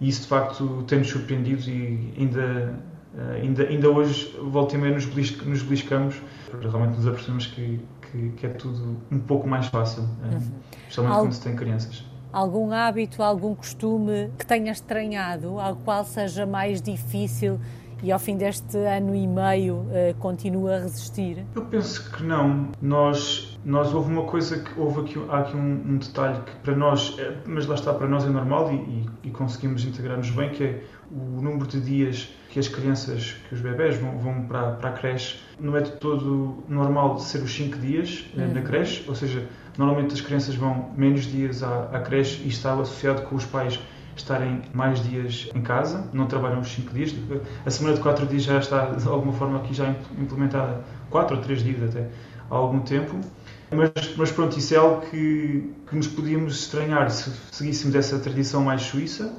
E 0.00 0.08
isso 0.08 0.22
de 0.22 0.28
facto 0.28 0.84
tem-nos 0.86 1.08
surpreendido 1.08 1.68
e 1.68 2.14
ainda, 2.16 2.78
uh, 3.14 3.42
ainda, 3.42 3.64
ainda 3.64 3.90
hoje, 3.90 4.34
volta 4.42 4.74
e 4.74 4.78
meia, 4.78 4.94
nos, 4.94 5.06
belisc 5.06 5.42
nos 5.44 5.62
beliscamos, 5.62 6.20
realmente 6.60 6.96
nos 6.96 7.06
apercebemos 7.06 7.46
que, 7.46 7.80
que, 8.02 8.30
que, 8.30 8.46
é 8.46 8.50
tudo 8.50 8.96
um 9.10 9.18
pouco 9.18 9.48
mais 9.48 9.66
fácil, 9.66 10.02
uhum. 10.02 10.38
especialmente 10.80 11.14
Al 11.14 11.22
quando 11.22 11.32
se 11.32 11.42
tem 11.42 11.56
crianças. 11.56 12.04
Algum 12.32 12.72
hábito, 12.72 13.22
algum 13.22 13.54
costume 13.54 14.30
que 14.38 14.44
tenha 14.44 14.70
estranhado, 14.70 15.58
ao 15.58 15.76
qual 15.76 16.04
seja 16.04 16.44
mais 16.44 16.82
difícil 16.82 17.58
e 18.02 18.12
ao 18.12 18.18
fim 18.18 18.36
deste 18.36 18.76
ano 18.78 19.14
e 19.14 19.26
meio 19.26 19.76
uh, 19.76 20.14
continua 20.18 20.76
a 20.76 20.80
resistir? 20.80 21.44
Eu 21.54 21.64
penso 21.64 22.10
que 22.12 22.22
não. 22.22 22.68
Nós, 22.80 23.58
nós 23.64 23.92
houve 23.92 24.12
uma 24.12 24.24
coisa 24.24 24.62
que 24.62 24.78
houve 24.78 25.00
aqui, 25.00 25.26
há 25.28 25.40
aqui 25.40 25.56
um, 25.56 25.94
um 25.94 25.96
detalhe 25.96 26.40
que 26.42 26.56
para 26.56 26.76
nós, 26.76 27.16
é, 27.18 27.36
mas 27.46 27.66
lá 27.66 27.74
está, 27.74 27.92
para 27.92 28.08
nós 28.08 28.24
é 28.24 28.28
normal 28.28 28.72
e, 28.72 28.76
e, 28.76 29.06
e 29.24 29.30
conseguimos 29.30 29.84
integrar-nos 29.84 30.30
bem, 30.30 30.50
que 30.50 30.64
é 30.64 30.82
o 31.10 31.40
número 31.40 31.66
de 31.66 31.80
dias 31.80 32.32
que 32.58 32.60
as 32.60 32.68
crianças, 32.68 33.36
que 33.48 33.54
os 33.54 33.60
bebés 33.60 33.96
vão, 33.96 34.18
vão 34.18 34.42
para, 34.42 34.72
para 34.72 34.90
a 34.90 34.92
creche. 34.92 35.38
Não 35.60 35.76
é 35.76 35.80
de 35.80 35.92
todo 35.92 36.64
normal 36.68 37.18
ser 37.20 37.38
os 37.38 37.54
5 37.54 37.78
dias 37.78 38.24
uhum. 38.36 38.52
na 38.52 38.62
creche, 38.62 39.04
ou 39.06 39.14
seja, 39.14 39.46
normalmente 39.76 40.14
as 40.14 40.20
crianças 40.20 40.56
vão 40.56 40.90
menos 40.96 41.26
dias 41.26 41.62
à, 41.62 41.84
à 41.92 42.00
creche 42.00 42.42
e 42.44 42.48
está 42.48 42.72
associado 42.74 43.22
com 43.22 43.36
os 43.36 43.44
pais 43.44 43.78
estarem 44.16 44.62
mais 44.74 45.00
dias 45.00 45.48
em 45.54 45.62
casa, 45.62 46.08
não 46.12 46.26
trabalham 46.26 46.60
os 46.60 46.68
5 46.68 46.92
dias. 46.92 47.14
A 47.64 47.70
semana 47.70 47.94
de 47.94 48.02
4 48.02 48.26
dias 48.26 48.42
já 48.42 48.58
está 48.58 48.86
de 48.86 49.06
alguma 49.06 49.32
forma 49.32 49.58
aqui 49.58 49.72
já 49.72 49.94
implementada, 50.18 50.82
4 51.10 51.36
ou 51.36 51.42
3 51.42 51.62
dias 51.62 51.82
até, 51.84 52.08
há 52.50 52.54
algum 52.54 52.80
tempo. 52.80 53.20
Mas, 53.70 54.16
mas 54.16 54.32
pronto, 54.32 54.58
isso 54.58 54.74
é 54.74 54.78
algo 54.78 55.02
que, 55.02 55.72
que 55.88 55.94
nos 55.94 56.08
podíamos 56.08 56.58
estranhar 56.58 57.08
se 57.10 57.30
seguíssemos 57.52 57.94
essa 57.94 58.18
tradição 58.18 58.64
mais 58.64 58.82
suíça, 58.82 59.32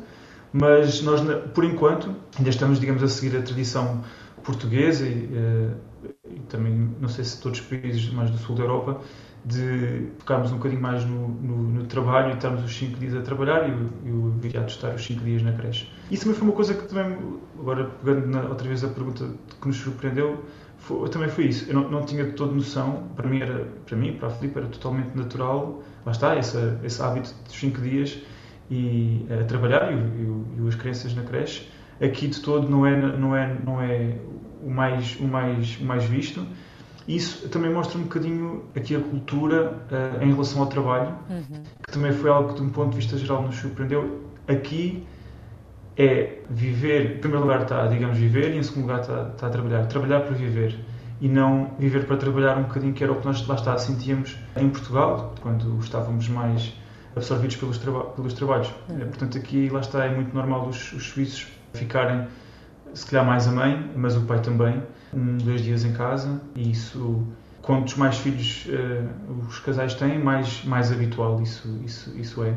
mas 0.52 1.02
nós, 1.02 1.22
por 1.54 1.64
enquanto, 1.64 2.16
ainda 2.38 2.50
estamos, 2.50 2.80
digamos, 2.80 3.04
a 3.04 3.08
seguir 3.08 3.38
a 3.38 3.42
tradição 3.42 4.04
portuguesa 4.44 5.06
e, 5.06 5.30
eh, 5.34 6.10
e 6.26 6.40
também, 6.42 6.96
não 7.00 7.10
sei 7.10 7.24
se 7.24 7.40
todos 7.42 7.60
os 7.60 7.66
países 7.66 8.10
mais 8.12 8.32
do 8.32 8.38
sul 8.38 8.56
da 8.56 8.64
Europa, 8.64 9.02
de 9.46 10.08
focarmos 10.20 10.52
um 10.52 10.58
bocadinho 10.58 10.82
mais 10.82 11.06
no, 11.06 11.28
no, 11.28 11.58
no 11.58 11.86
trabalho 11.86 12.32
e 12.32 12.34
estarmos 12.34 12.64
os 12.64 12.76
5 12.76 13.00
dias 13.00 13.16
a 13.16 13.22
trabalhar 13.22 13.70
e, 13.70 14.08
e 14.08 14.12
o 14.12 14.32
viriato 14.40 14.70
estar 14.70 14.94
os 14.94 15.06
5 15.06 15.24
dias 15.24 15.42
na 15.42 15.54
creche. 15.54 15.90
Isso 16.12 16.24
também 16.24 16.38
foi 16.38 16.48
uma 16.48 16.56
coisa 16.56 16.74
que 16.74 16.88
também, 16.88 17.18
agora 17.60 17.86
pegando 18.04 18.28
na, 18.28 18.42
outra 18.44 18.68
vez 18.68 18.84
a 18.84 18.90
pergunta 18.90 19.30
que 19.62 19.68
nos 19.68 19.78
surpreendeu, 19.78 20.44
foi, 20.78 21.10
também 21.10 21.30
foi 21.30 21.46
isso. 21.46 21.70
Eu 21.70 21.76
não, 21.76 21.90
não 21.90 22.06
tinha 22.06 22.26
de 22.26 22.42
noção, 22.42 23.10
para 23.16 23.28
mim, 23.30 23.42
era, 23.42 23.66
para 23.86 23.98
mim, 23.98 24.14
para 24.14 24.28
a 24.28 24.32
Filipe, 24.32 24.58
era 24.58 24.68
totalmente 24.68 25.16
natural, 25.16 25.82
lá 26.06 26.12
está, 26.12 26.36
esse, 26.38 26.58
esse 26.84 27.02
hábito 27.02 27.34
dos 27.46 27.56
5 27.58 27.82
dias 27.82 28.20
e 28.70 29.26
a 29.30 29.44
trabalhar 29.44 29.92
e, 29.92 29.96
e, 29.96 30.64
e 30.64 30.68
as 30.68 30.76
crianças 30.76 31.16
na 31.16 31.24
creche. 31.24 31.68
Aqui 32.02 32.28
de 32.28 32.40
todo 32.40 32.70
não 32.70 32.86
é, 32.86 32.96
não 32.96 33.36
é, 33.36 33.58
não 33.66 33.82
é 33.82 34.16
o, 34.64 34.70
mais, 34.70 35.18
o, 35.20 35.26
mais, 35.26 35.78
o 35.80 35.86
mais 35.86 36.04
visto 36.06 36.46
isso 37.10 37.50
também 37.50 37.74
mostra 37.74 37.98
um 37.98 38.04
bocadinho 38.04 38.66
aqui 38.76 38.96
a 38.96 39.00
cultura 39.00 39.74
uh, 39.92 40.24
em 40.24 40.32
relação 40.32 40.62
ao 40.62 40.68
trabalho, 40.68 41.16
uhum. 41.28 41.64
que 41.84 41.92
também 41.92 42.12
foi 42.12 42.30
algo 42.30 42.50
que, 42.50 42.56
de 42.56 42.62
um 42.62 42.70
ponto 42.70 42.92
de 42.92 42.98
vista 42.98 43.18
geral, 43.18 43.42
nos 43.42 43.56
surpreendeu. 43.56 44.26
Aqui 44.48 45.08
é 45.98 46.44
viver, 46.48 47.16
em 47.16 47.18
primeiro 47.18 47.46
lugar 47.46 47.64
está, 47.64 47.88
digamos, 47.88 48.16
viver, 48.16 48.54
e 48.54 48.60
em 48.60 48.64
segundo 48.64 48.84
lugar 48.84 49.02
está, 49.02 49.32
está 49.34 49.48
a 49.48 49.50
trabalhar. 49.50 49.88
Trabalhar 49.88 50.20
para 50.20 50.36
viver 50.36 50.80
e 51.20 51.28
não 51.28 51.72
viver 51.80 52.06
para 52.06 52.16
trabalhar 52.16 52.60
um 52.60 52.64
bocadinho, 52.64 52.94
que 52.94 53.04
era 53.04 53.12
o 53.12 53.16
que 53.16 53.26
nós 53.26 53.46
lá 53.48 53.56
está 53.56 53.76
sentíamos 53.80 54.38
em 54.56 54.70
Portugal, 54.70 55.34
quando 55.42 55.80
estávamos 55.80 56.30
mais 56.30 56.76
absorvidos 57.20 57.56
pelos, 57.56 57.78
traba 57.78 58.06
pelos 58.06 58.34
trabalhos. 58.34 58.74
Uhum. 58.90 59.00
Portanto, 59.00 59.38
aqui 59.38 59.70
lá 59.70 59.82
está, 59.82 60.06
é 60.06 60.10
muito 60.14 60.34
normal 60.34 60.68
os, 60.68 60.92
os 60.94 61.04
suíços 61.10 61.48
ficarem, 61.74 62.28
se 62.94 63.06
calhar 63.06 63.26
mais 63.26 63.48
a 63.48 63.52
mãe, 63.52 63.92
mas 63.96 64.16
o 64.16 64.22
pai 64.22 64.42
também, 64.42 64.82
um, 65.14 65.38
dois 65.38 65.62
dias 65.62 65.86
em 65.86 65.94
casa 65.94 66.42
e 66.56 66.72
isso 66.72 67.26
quantos 67.62 67.96
mais 67.96 68.18
filhos 68.18 68.68
uh, 68.68 69.48
os 69.48 69.60
casais 69.60 69.94
têm 69.94 70.18
mais 70.20 70.64
mais 70.66 70.92
habitual 70.92 71.42
isso 71.42 71.68
isso 71.84 72.18
isso 72.18 72.44
é 72.44 72.54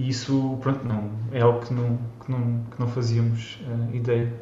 e 0.00 0.08
isso 0.08 0.56
pronto 0.62 0.82
não 0.86 1.10
é 1.30 1.42
algo 1.42 1.60
que 1.60 1.74
não 1.74 1.98
que 2.24 2.30
não, 2.32 2.64
que 2.70 2.80
não 2.80 2.88
fazíamos 2.88 3.60
uh, 3.66 3.94
ideia 3.94 4.32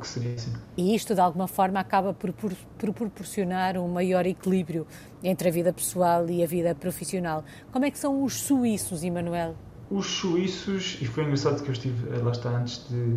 que 0.00 0.06
seria 0.06 0.34
assim. 0.34 0.52
E 0.76 0.94
isto 0.96 1.14
de 1.14 1.20
alguma 1.20 1.46
forma 1.46 1.78
acaba 1.78 2.12
por, 2.12 2.32
por, 2.32 2.52
por 2.76 2.92
proporcionar 2.92 3.78
um 3.78 3.86
maior 3.88 4.26
equilíbrio 4.26 4.84
entre 5.22 5.48
a 5.48 5.52
vida 5.52 5.72
pessoal 5.72 6.28
e 6.28 6.42
a 6.42 6.46
vida 6.46 6.74
profissional. 6.74 7.44
Como 7.72 7.84
é 7.84 7.90
que 7.90 7.98
são 7.98 8.24
os 8.24 8.34
suíços 8.34 9.04
Emanuel? 9.04 9.54
Os 9.88 10.06
suíços 10.06 10.98
e 11.00 11.06
foi 11.06 11.22
engraçado 11.22 11.62
que 11.62 11.68
eu 11.68 11.72
estive 11.72 12.12
eh, 12.12 12.18
lá 12.18 12.32
está 12.32 12.50
antes 12.50 12.86
de 12.88 13.16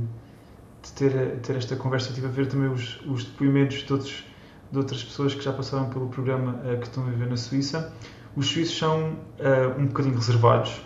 de 0.81 0.91
ter, 0.93 1.39
ter 1.41 1.58
esta 1.58 1.75
conversa, 1.75 2.10
estive 2.10 2.27
a 2.27 2.29
ver 2.29 2.48
também 2.48 2.69
os, 2.69 3.01
os 3.05 3.25
depoimentos 3.25 3.84
de, 3.84 3.91
outros, 3.91 4.24
de 4.72 4.77
outras 4.77 5.03
pessoas 5.03 5.34
que 5.36 5.43
já 5.43 5.51
passaram 5.51 5.89
pelo 5.89 6.08
programa 6.08 6.62
uh, 6.63 6.77
que 6.77 6.88
estão 6.88 7.05
a 7.05 7.10
viver 7.10 7.27
na 7.27 7.36
Suíça. 7.36 7.91
Os 8.36 8.48
suíços 8.48 8.77
são 8.77 9.12
uh, 9.12 9.77
um 9.77 9.88
bocadinho 9.88 10.15
reservados 10.15 10.81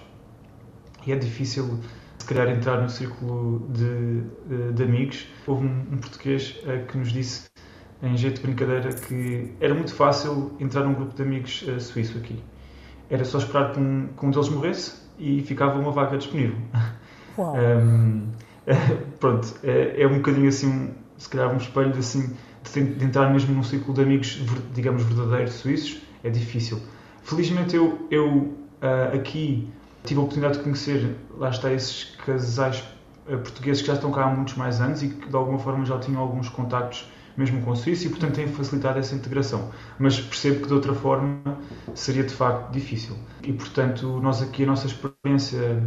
e 1.05 1.11
é 1.11 1.15
difícil, 1.15 1.79
se 2.17 2.25
calhar, 2.25 2.49
entrar 2.49 2.81
no 2.81 2.89
círculo 2.89 3.67
de, 3.69 4.21
de, 4.47 4.73
de 4.73 4.83
amigos. 4.83 5.27
Houve 5.45 5.65
um, 5.65 5.85
um 5.93 5.97
português 5.97 6.59
uh, 6.63 6.85
que 6.87 6.97
nos 6.97 7.11
disse, 7.11 7.49
em 8.01 8.17
jeito 8.17 8.41
de 8.41 8.47
brincadeira, 8.47 8.93
que 8.93 9.53
era 9.59 9.73
muito 9.73 9.93
fácil 9.93 10.55
entrar 10.59 10.83
num 10.83 10.93
grupo 10.93 11.15
de 11.15 11.21
amigos 11.21 11.65
suíço 11.79 12.17
aqui. 12.17 12.43
Era 13.09 13.23
só 13.23 13.37
esperar 13.37 13.71
que 13.71 13.79
um, 13.79 14.07
que 14.07 14.25
um 14.25 14.31
deles 14.31 14.49
morresse 14.49 15.03
e 15.17 15.41
ficava 15.41 15.79
uma 15.79 15.91
vaga 15.91 16.17
disponível. 16.17 16.57
Uau. 17.37 17.55
um, 17.55 18.27
pronto, 19.19 19.55
é, 19.63 20.01
é, 20.01 20.07
um 20.07 20.17
bocadinho 20.17 20.47
assim, 20.47 20.93
se 21.17 21.29
calhar 21.29 21.51
um 21.53 21.57
espelho 21.57 21.97
assim, 21.97 22.35
de, 22.63 22.83
de, 22.83 23.05
entrar 23.05 23.31
mesmo 23.31 23.53
num 23.53 23.63
círculo 23.63 23.93
de 23.93 24.01
amigos, 24.01 24.41
digamos, 24.73 25.03
verdadeiros 25.03 25.53
suíços, 25.53 26.01
é 26.23 26.29
difícil. 26.29 26.79
Felizmente 27.23 27.75
eu, 27.75 28.07
eu 28.09 28.27
uh, 28.29 29.15
aqui 29.15 29.67
tive 30.03 30.19
a 30.19 30.23
oportunidade 30.23 30.57
de 30.57 30.63
conhecer, 30.63 31.15
lá 31.37 31.49
está, 31.49 31.71
esses 31.71 32.15
casais 32.25 32.83
uh, 33.27 33.37
portugueses 33.37 33.81
que 33.81 33.87
já 33.87 33.93
estão 33.93 34.11
cá 34.11 34.25
há 34.25 34.29
muitos 34.29 34.55
mais 34.55 34.81
anos 34.81 35.03
e 35.03 35.09
que 35.09 35.29
de 35.29 35.35
alguma 35.35 35.59
forma 35.59 35.85
já 35.85 35.99
tinham 35.99 36.21
alguns 36.21 36.49
contactos 36.49 37.09
mesmo 37.35 37.61
com 37.61 37.71
a 37.71 37.75
Suíça 37.75 38.05
e 38.05 38.09
portanto 38.09 38.35
têm 38.35 38.47
facilitado 38.47 38.99
essa 38.99 39.15
integração. 39.15 39.71
Mas 39.97 40.19
percebo 40.19 40.61
que 40.61 40.67
de 40.67 40.73
outra 40.73 40.93
forma 40.93 41.57
seria 41.95 42.23
de 42.23 42.33
facto 42.33 42.71
difícil. 42.71 43.17
E 43.41 43.51
portanto 43.51 44.19
nós 44.21 44.41
aqui 44.41 44.63
a 44.63 44.67
nossa 44.67 44.87
experiência 44.87 45.81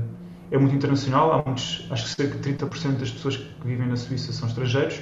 é 0.50 0.58
muito 0.58 0.74
internacional. 0.74 1.32
Há 1.32 1.42
muitos, 1.44 1.86
acho 1.90 2.04
que 2.04 2.10
cerca 2.10 2.38
de 2.38 2.54
30% 2.54 2.98
das 2.98 3.10
pessoas 3.10 3.36
que 3.36 3.66
vivem 3.66 3.88
na 3.88 3.96
Suíça 3.96 4.32
são 4.32 4.48
estrangeiros 4.48 5.00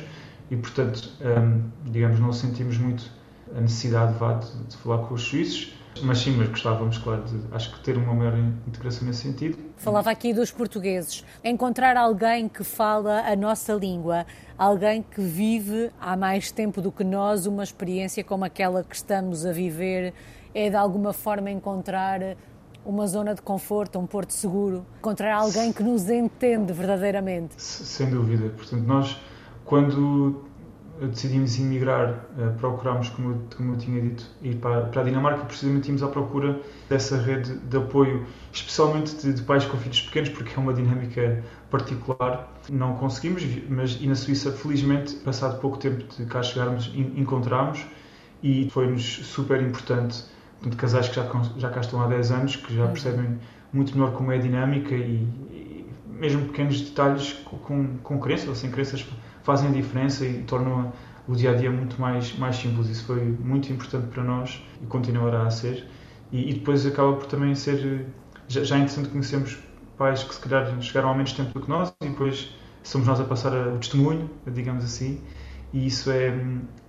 e, 0.50 0.56
portanto, 0.56 1.11
um, 1.21 1.90
digamos, 1.90 2.21
não 2.21 2.33
sentimos 2.33 2.78
muito 2.78 3.11
a 3.56 3.61
necessidade 3.61 4.12
de, 4.12 4.64
de 4.68 4.76
falar 4.76 4.99
com 5.06 5.14
os 5.14 5.23
suíços. 5.23 5.75
Mas 6.02 6.18
sim, 6.18 6.36
mas 6.36 6.48
gostávamos, 6.48 6.98
claro, 6.98 7.22
de 7.22 7.54
acho 7.54 7.72
que 7.74 7.80
ter 7.80 7.96
uma 7.96 8.14
maior 8.14 8.36
integração 8.66 9.06
nesse 9.06 9.22
sentido. 9.22 9.58
Falava 9.76 10.10
aqui 10.10 10.32
dos 10.32 10.50
portugueses. 10.50 11.24
Encontrar 11.42 11.96
alguém 11.96 12.48
que 12.48 12.64
fala 12.64 13.20
a 13.20 13.36
nossa 13.36 13.72
língua, 13.74 14.26
alguém 14.58 15.02
que 15.02 15.20
vive 15.20 15.90
há 16.00 16.16
mais 16.16 16.50
tempo 16.50 16.80
do 16.80 16.90
que 16.90 17.04
nós 17.04 17.46
uma 17.46 17.62
experiência 17.62 18.24
como 18.24 18.44
aquela 18.44 18.82
que 18.82 18.94
estamos 18.94 19.46
a 19.46 19.52
viver, 19.52 20.12
é 20.54 20.70
de 20.70 20.76
alguma 20.76 21.12
forma 21.12 21.50
encontrar 21.50 22.36
uma 22.84 23.06
zona 23.06 23.34
de 23.34 23.40
conforto, 23.40 23.98
um 23.98 24.06
porto 24.06 24.32
seguro, 24.32 24.84
encontrar 24.98 25.34
alguém 25.34 25.72
que 25.72 25.82
nos 25.82 26.08
entende 26.10 26.72
verdadeiramente. 26.72 27.54
Sem 27.56 28.10
dúvida. 28.10 28.50
Portanto, 28.50 28.82
nós, 28.82 29.16
quando 29.64 30.44
decidimos 31.00 31.58
emigrar, 31.58 32.26
eh, 32.38 32.48
procurámos, 32.58 33.08
como 33.10 33.30
eu, 33.30 33.42
como 33.56 33.74
eu 33.74 33.78
tinha 33.78 34.00
dito, 34.00 34.24
ir 34.42 34.56
para, 34.56 34.82
para, 34.82 35.00
a 35.00 35.04
Dinamarca, 35.04 35.44
precisamente 35.44 35.88
íamos 35.88 36.02
à 36.02 36.08
procura 36.08 36.60
dessa 36.88 37.16
rede 37.16 37.56
de 37.56 37.76
apoio, 37.76 38.24
especialmente 38.52 39.16
de, 39.16 39.32
de, 39.32 39.42
pais 39.42 39.64
com 39.64 39.76
filhos 39.76 40.02
pequenos, 40.02 40.28
porque 40.30 40.52
é 40.56 40.58
uma 40.58 40.72
dinâmica 40.72 41.42
particular. 41.70 42.52
Não 42.70 42.94
conseguimos, 42.96 43.44
mas 43.68 43.98
e 44.00 44.06
na 44.06 44.14
Suíça, 44.14 44.52
felizmente, 44.52 45.14
passado 45.16 45.60
pouco 45.60 45.78
tempo 45.78 46.04
de 46.16 46.24
cá 46.26 46.42
chegarmos, 46.42 46.92
encontramos 46.94 47.84
e 48.42 48.68
foi-nos 48.70 49.02
super 49.02 49.60
importante 49.60 50.24
de 50.62 50.76
casais 50.76 51.08
que 51.08 51.16
já, 51.16 51.28
já 51.56 51.70
cá 51.70 51.80
estão 51.80 52.00
há 52.02 52.06
10 52.06 52.30
anos, 52.30 52.56
que 52.56 52.74
já 52.74 52.84
uhum. 52.84 52.92
percebem 52.92 53.38
muito 53.72 53.96
melhor 53.96 54.12
como 54.12 54.30
é 54.30 54.36
a 54.36 54.38
dinâmica 54.38 54.94
e, 54.94 55.26
e 55.50 55.86
mesmo 56.06 56.46
pequenos 56.46 56.80
detalhes 56.80 57.32
com, 57.32 57.98
com 57.98 58.20
crenças 58.20 58.48
ou 58.48 58.54
sem 58.54 58.70
crenças 58.70 59.04
fazem 59.44 59.68
a 59.68 59.72
diferença 59.72 60.26
e 60.26 60.42
tornam 60.42 60.92
o 61.28 61.34
dia 61.34 61.52
a 61.52 61.54
dia 61.54 61.70
muito 61.70 62.00
mais, 62.00 62.36
mais 62.36 62.56
simples. 62.56 62.88
Isso 62.88 63.04
foi 63.04 63.22
muito 63.22 63.72
importante 63.72 64.08
para 64.08 64.24
nós 64.24 64.60
e 64.82 64.86
continuará 64.86 65.46
a 65.46 65.50
ser. 65.50 65.86
E, 66.32 66.50
e 66.50 66.54
depois 66.54 66.84
acaba 66.84 67.12
por 67.12 67.26
também 67.26 67.54
ser. 67.54 68.06
Já, 68.48 68.64
já 68.64 68.76
é 68.76 68.78
interessante 68.80 69.08
conhecermos 69.08 69.58
pais 69.96 70.24
que 70.24 70.34
se 70.34 70.40
calhar 70.40 70.80
chegaram 70.82 71.10
há 71.10 71.14
menos 71.14 71.32
tempo 71.32 71.52
do 71.54 71.60
que 71.60 71.68
nós 71.68 71.94
e 72.02 72.08
depois 72.08 72.54
somos 72.82 73.06
nós 73.06 73.20
a 73.20 73.24
passar 73.24 73.52
o 73.68 73.78
testemunho, 73.78 74.28
digamos 74.46 74.84
assim. 74.84 75.22
E 75.72 75.86
isso 75.86 76.10
é, 76.10 76.34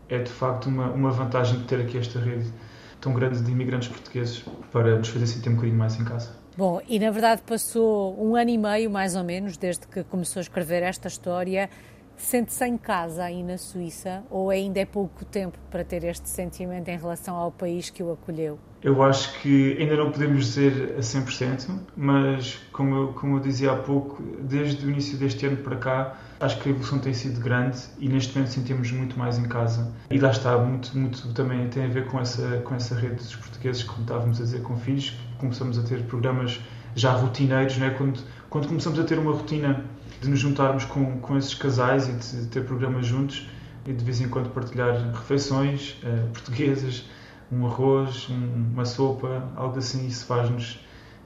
é 0.09 0.19
de 0.19 0.29
facto 0.29 0.67
uma, 0.67 0.89
uma 0.89 1.11
vantagem 1.11 1.59
de 1.59 1.65
ter 1.65 1.79
aqui 1.81 1.97
esta 1.97 2.19
rede 2.19 2.51
tão 2.99 3.13
grande 3.13 3.41
de 3.41 3.51
imigrantes 3.51 3.87
portugueses 3.87 4.43
para 4.71 4.97
nos 4.97 5.09
fazer 5.09 5.27
sentir 5.27 5.49
um 5.49 5.55
bocadinho 5.55 5.77
mais 5.77 5.99
em 5.99 6.03
casa. 6.03 6.31
Bom, 6.57 6.81
e 6.87 6.97
na 6.99 7.11
verdade 7.11 7.41
passou 7.45 8.17
um 8.19 8.35
ano 8.35 8.49
e 8.49 8.57
meio, 8.57 8.89
mais 8.89 9.15
ou 9.15 9.23
menos, 9.23 9.57
desde 9.57 9.85
que 9.87 10.03
começou 10.05 10.39
a 10.39 10.41
escrever 10.41 10.83
esta 10.83 11.07
história. 11.07 11.69
Sente-se 12.17 12.65
em 12.65 12.77
casa 12.77 13.23
aí 13.23 13.43
na 13.43 13.57
Suíça 13.57 14.23
ou 14.29 14.49
ainda 14.49 14.79
é 14.79 14.85
pouco 14.85 15.25
tempo 15.25 15.57
para 15.69 15.83
ter 15.83 16.03
este 16.03 16.29
sentimento 16.29 16.87
em 16.87 16.97
relação 16.97 17.35
ao 17.35 17.51
país 17.51 17.89
que 17.89 18.01
o 18.01 18.11
acolheu? 18.11 18.57
Eu 18.81 19.01
acho 19.01 19.41
que 19.41 19.75
ainda 19.79 19.95
não 19.97 20.11
podemos 20.11 20.45
dizer 20.45 20.95
a 20.97 21.01
100%, 21.01 21.71
mas 21.97 22.59
como 22.71 22.95
eu, 22.95 23.07
como 23.13 23.37
eu 23.37 23.39
dizia 23.39 23.71
há 23.71 23.75
pouco, 23.75 24.21
desde 24.41 24.85
o 24.85 24.91
início 24.91 25.17
deste 25.17 25.45
ano 25.45 25.57
para 25.57 25.75
cá, 25.75 26.19
acho 26.39 26.59
que 26.61 26.69
a 26.69 26.71
evolução 26.71 26.99
tem 26.99 27.13
sido 27.13 27.39
grande 27.39 27.79
e 27.97 28.07
neste 28.07 28.35
momento 28.35 28.51
sentimos 28.51 28.91
muito 28.91 29.17
mais 29.17 29.39
em 29.39 29.47
casa. 29.47 29.91
E 30.09 30.19
lá 30.19 30.29
está, 30.29 30.57
muito, 30.57 30.97
muito 30.97 31.33
também 31.33 31.67
tem 31.69 31.85
a 31.85 31.87
ver 31.87 32.05
com 32.07 32.19
essa, 32.19 32.61
com 32.63 32.75
essa 32.75 32.95
rede 32.95 33.15
dos 33.15 33.35
portugueses, 33.35 33.83
como 33.83 34.01
estávamos 34.01 34.39
a 34.39 34.43
dizer, 34.43 34.61
com 34.61 34.77
filhos, 34.77 35.17
começamos 35.39 35.79
a 35.79 35.83
ter 35.83 36.03
programas 36.03 36.59
já 36.95 37.11
rotineiros, 37.11 37.77
né? 37.77 37.89
quando, 37.97 38.19
quando 38.49 38.67
começamos 38.67 38.99
a 38.99 39.03
ter 39.03 39.17
uma 39.17 39.31
rotina 39.31 39.83
de 40.21 40.29
nos 40.29 40.39
juntarmos 40.39 40.85
com, 40.85 41.19
com 41.19 41.37
esses 41.37 41.53
casais 41.53 42.07
e 42.07 42.13
de 42.13 42.47
ter 42.47 42.63
programas 42.65 43.05
juntos 43.05 43.47
e 43.85 43.93
de 43.93 44.03
vez 44.03 44.19
em 44.19 44.27
quando 44.27 44.49
partilhar 44.49 44.95
refeições 45.11 45.97
uh, 46.03 46.29
portuguesas, 46.31 47.05
um 47.51 47.65
arroz, 47.65 48.27
um, 48.29 48.71
uma 48.73 48.85
sopa, 48.85 49.43
algo 49.55 49.77
assim, 49.77 50.07
isso 50.07 50.25
faz-nos. 50.25 50.79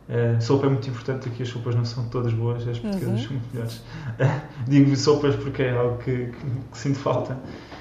Uh, 0.10 0.42
sopa 0.42 0.66
é 0.66 0.70
muito 0.70 0.90
importante 0.90 1.30
aqui, 1.30 1.44
as 1.44 1.50
sopas 1.50 1.76
não 1.76 1.86
são 1.86 2.10
todas 2.10 2.34
boas, 2.34 2.68
as 2.68 2.80
portuguesas 2.80 3.22
uhum. 3.22 3.28
são 3.28 3.42
melhores. 3.54 3.82
Uh, 4.20 4.70
digo 4.70 4.96
sopas 4.96 5.36
porque 5.36 5.64
é 5.64 5.72
algo 5.72 5.98
que, 6.00 6.26
que, 6.26 6.46
que 6.72 6.78
sinto 6.78 7.00
falta. 7.00 7.38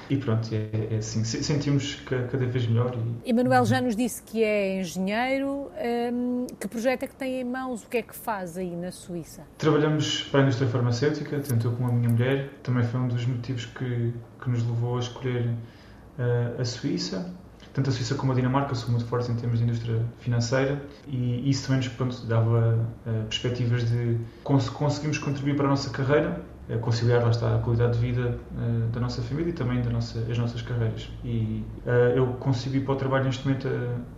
E 0.09 0.17
pronto, 0.17 0.47
é, 0.51 0.95
é 0.95 0.97
assim, 0.97 1.23
sentimos 1.23 1.95
cada 2.05 2.45
vez 2.45 2.65
melhor. 2.65 2.95
E... 3.23 3.29
Emanuel 3.29 3.63
já 3.65 3.79
nos 3.79 3.95
disse 3.95 4.23
que 4.23 4.43
é 4.43 4.79
engenheiro. 4.79 5.69
Um, 6.11 6.47
que 6.59 6.67
projeto 6.67 7.03
é 7.03 7.07
que 7.07 7.15
tem 7.15 7.41
em 7.41 7.43
mãos? 7.43 7.83
O 7.83 7.89
que 7.89 7.97
é 7.97 8.01
que 8.01 8.15
faz 8.15 8.57
aí 8.57 8.75
na 8.75 8.91
Suíça? 8.91 9.43
Trabalhamos 9.57 10.23
para 10.23 10.39
a 10.39 10.43
indústria 10.43 10.67
farmacêutica, 10.67 11.39
tanto 11.39 11.67
eu 11.67 11.71
como 11.73 11.89
a 11.89 11.91
minha 11.91 12.09
mulher. 12.09 12.49
Também 12.63 12.83
foi 12.83 12.99
um 12.99 13.07
dos 13.07 13.25
motivos 13.25 13.65
que, 13.65 14.13
que 14.41 14.49
nos 14.49 14.65
levou 14.65 14.97
a 14.97 14.99
escolher 14.99 15.45
uh, 15.47 16.59
a 16.59 16.65
Suíça. 16.65 17.31
Tanto 17.79 17.91
a 17.91 17.93
Suíça 17.93 18.15
como 18.15 18.33
a 18.33 18.35
Dinamarca 18.35 18.75
são 18.75 18.89
muito 18.89 19.05
fortes 19.05 19.29
em 19.29 19.35
termos 19.35 19.57
de 19.57 19.63
indústria 19.63 20.05
financeira 20.19 20.81
e 21.07 21.49
isso 21.49 21.65
também 21.65 21.77
nos 21.77 21.87
pronto, 21.87 22.25
dava 22.25 22.77
uh, 23.07 23.23
perspectivas 23.23 23.89
de 23.89 24.17
cons 24.43 24.67
conseguimos 24.67 25.17
contribuir 25.17 25.55
para 25.55 25.65
a 25.65 25.69
nossa 25.69 25.89
carreira 25.89 26.41
conciliar 26.81 27.23
lá 27.23 27.29
está 27.29 27.55
a 27.55 27.59
qualidade 27.59 27.97
de 27.97 27.99
vida 27.99 28.37
uh, 28.51 28.89
da 28.91 28.99
nossa 28.99 29.21
família 29.21 29.51
e 29.51 29.53
também 29.53 29.81
das 29.81 29.93
nossa, 29.93 30.19
as 30.29 30.37
nossas 30.37 30.61
carreiras. 30.61 31.09
E 31.23 31.63
uh, 31.85 31.89
eu 32.17 32.27
consigo 32.41 32.83
para 32.83 32.95
o 32.95 32.97
trabalho 32.97 33.23
neste 33.23 33.47
momento 33.47 33.69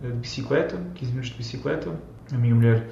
de 0.01 0.11
bicicleta, 0.13 0.79
15 0.95 1.11
minutos 1.11 1.29
de 1.29 1.37
bicicleta. 1.37 1.91
A 2.33 2.37
minha 2.37 2.55
mulher 2.55 2.87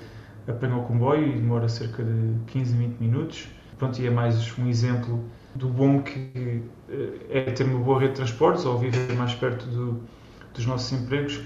apanha 0.47 0.77
o 0.77 0.84
comboio 0.84 1.29
e 1.29 1.32
demora 1.32 1.67
cerca 1.67 2.03
de 2.03 2.36
15, 2.45 2.77
20 2.77 2.99
minutos. 2.99 3.47
Pronto, 3.79 3.99
e 3.99 4.05
é 4.05 4.12
mais 4.12 4.55
um 4.60 4.67
exemplo 4.67 5.19
do 5.55 5.67
bom 5.67 6.03
que 6.03 6.62
uh, 6.88 7.25
é 7.32 7.41
ter 7.49 7.63
uma 7.63 7.79
boa 7.79 7.99
rede 7.99 8.12
de 8.12 8.17
transportes 8.17 8.65
ou 8.65 8.77
viver 8.77 9.15
mais 9.15 9.34
perto 9.34 9.65
do, 9.65 9.99
dos 10.53 10.65
nossos 10.65 10.91
empregos. 10.91 11.41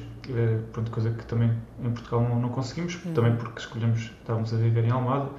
pronto, 0.72 0.92
coisa 0.92 1.12
que 1.12 1.26
também 1.26 1.52
em 1.84 1.92
Portugal 1.92 2.22
não, 2.22 2.40
não 2.40 2.50
conseguimos, 2.50 3.04
uhum. 3.06 3.14
também 3.14 3.36
porque 3.36 3.60
escolhemos, 3.60 4.12
estávamos 4.22 4.54
a 4.54 4.58
viver 4.58 4.86
em 4.86 4.92
Almada 4.92 5.30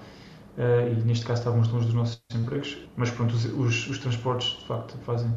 Uh, 0.57 0.87
e 0.93 1.05
neste 1.05 1.27
caso 1.27 1.41
estávamos 1.41 1.69
longe 1.69 1.87
dos 1.87 1.95
nossos 1.95 2.23
empregos, 2.33 2.79
mas 2.97 3.11
pronto, 3.11 3.35
os, 3.35 3.45
os, 3.45 3.89
os, 3.89 3.99
transportes 3.99 4.57
de 4.61 4.67
facto 4.67 4.97
fazem, 4.99 5.29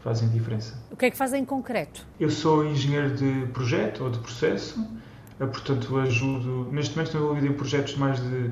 fazem 0.00 0.26
diferença. 0.30 0.82
O 0.90 0.96
que 0.96 1.04
é 1.04 1.10
que 1.10 1.18
fazem 1.18 1.42
em 1.42 1.44
concreto? 1.44 2.06
Eu 2.18 2.30
sou 2.30 2.64
engenheiro 2.64 3.14
de 3.14 3.46
projeto 3.52 4.04
ou 4.04 4.10
de 4.10 4.18
processo, 4.20 4.80
uh, 4.80 5.46
portanto 5.46 5.98
ajudo, 5.98 6.70
neste 6.72 6.96
momento 6.96 7.08
estou 7.08 7.20
envolvido 7.20 7.46
em 7.46 7.52
projetos 7.52 7.94
mais 7.96 8.18
de 8.18 8.50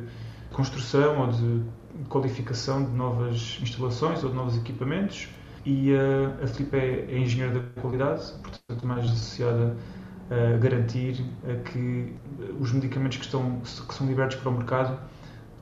construção 0.52 1.18
ou 1.18 1.28
de 1.28 1.62
qualificação 2.10 2.84
de 2.84 2.90
novas 2.90 3.58
instalações 3.62 4.22
ou 4.22 4.28
de 4.28 4.36
novos 4.36 4.54
equipamentos 4.58 5.30
e 5.64 5.92
uh, 5.92 6.42
a 6.42 6.46
Filipe 6.46 6.76
é, 6.76 7.06
é 7.08 7.18
engenheira 7.18 7.60
da 7.60 7.80
qualidade, 7.80 8.32
portanto 8.42 8.86
mais 8.86 9.04
associada 9.04 9.76
a 10.30 10.56
garantir 10.56 11.22
que 11.70 12.14
os 12.58 12.72
medicamentos 12.72 13.18
que, 13.18 13.24
estão, 13.24 13.60
que 13.60 13.94
são 13.94 14.06
libertos 14.06 14.36
para 14.36 14.48
o 14.48 14.52
mercado 14.52 14.98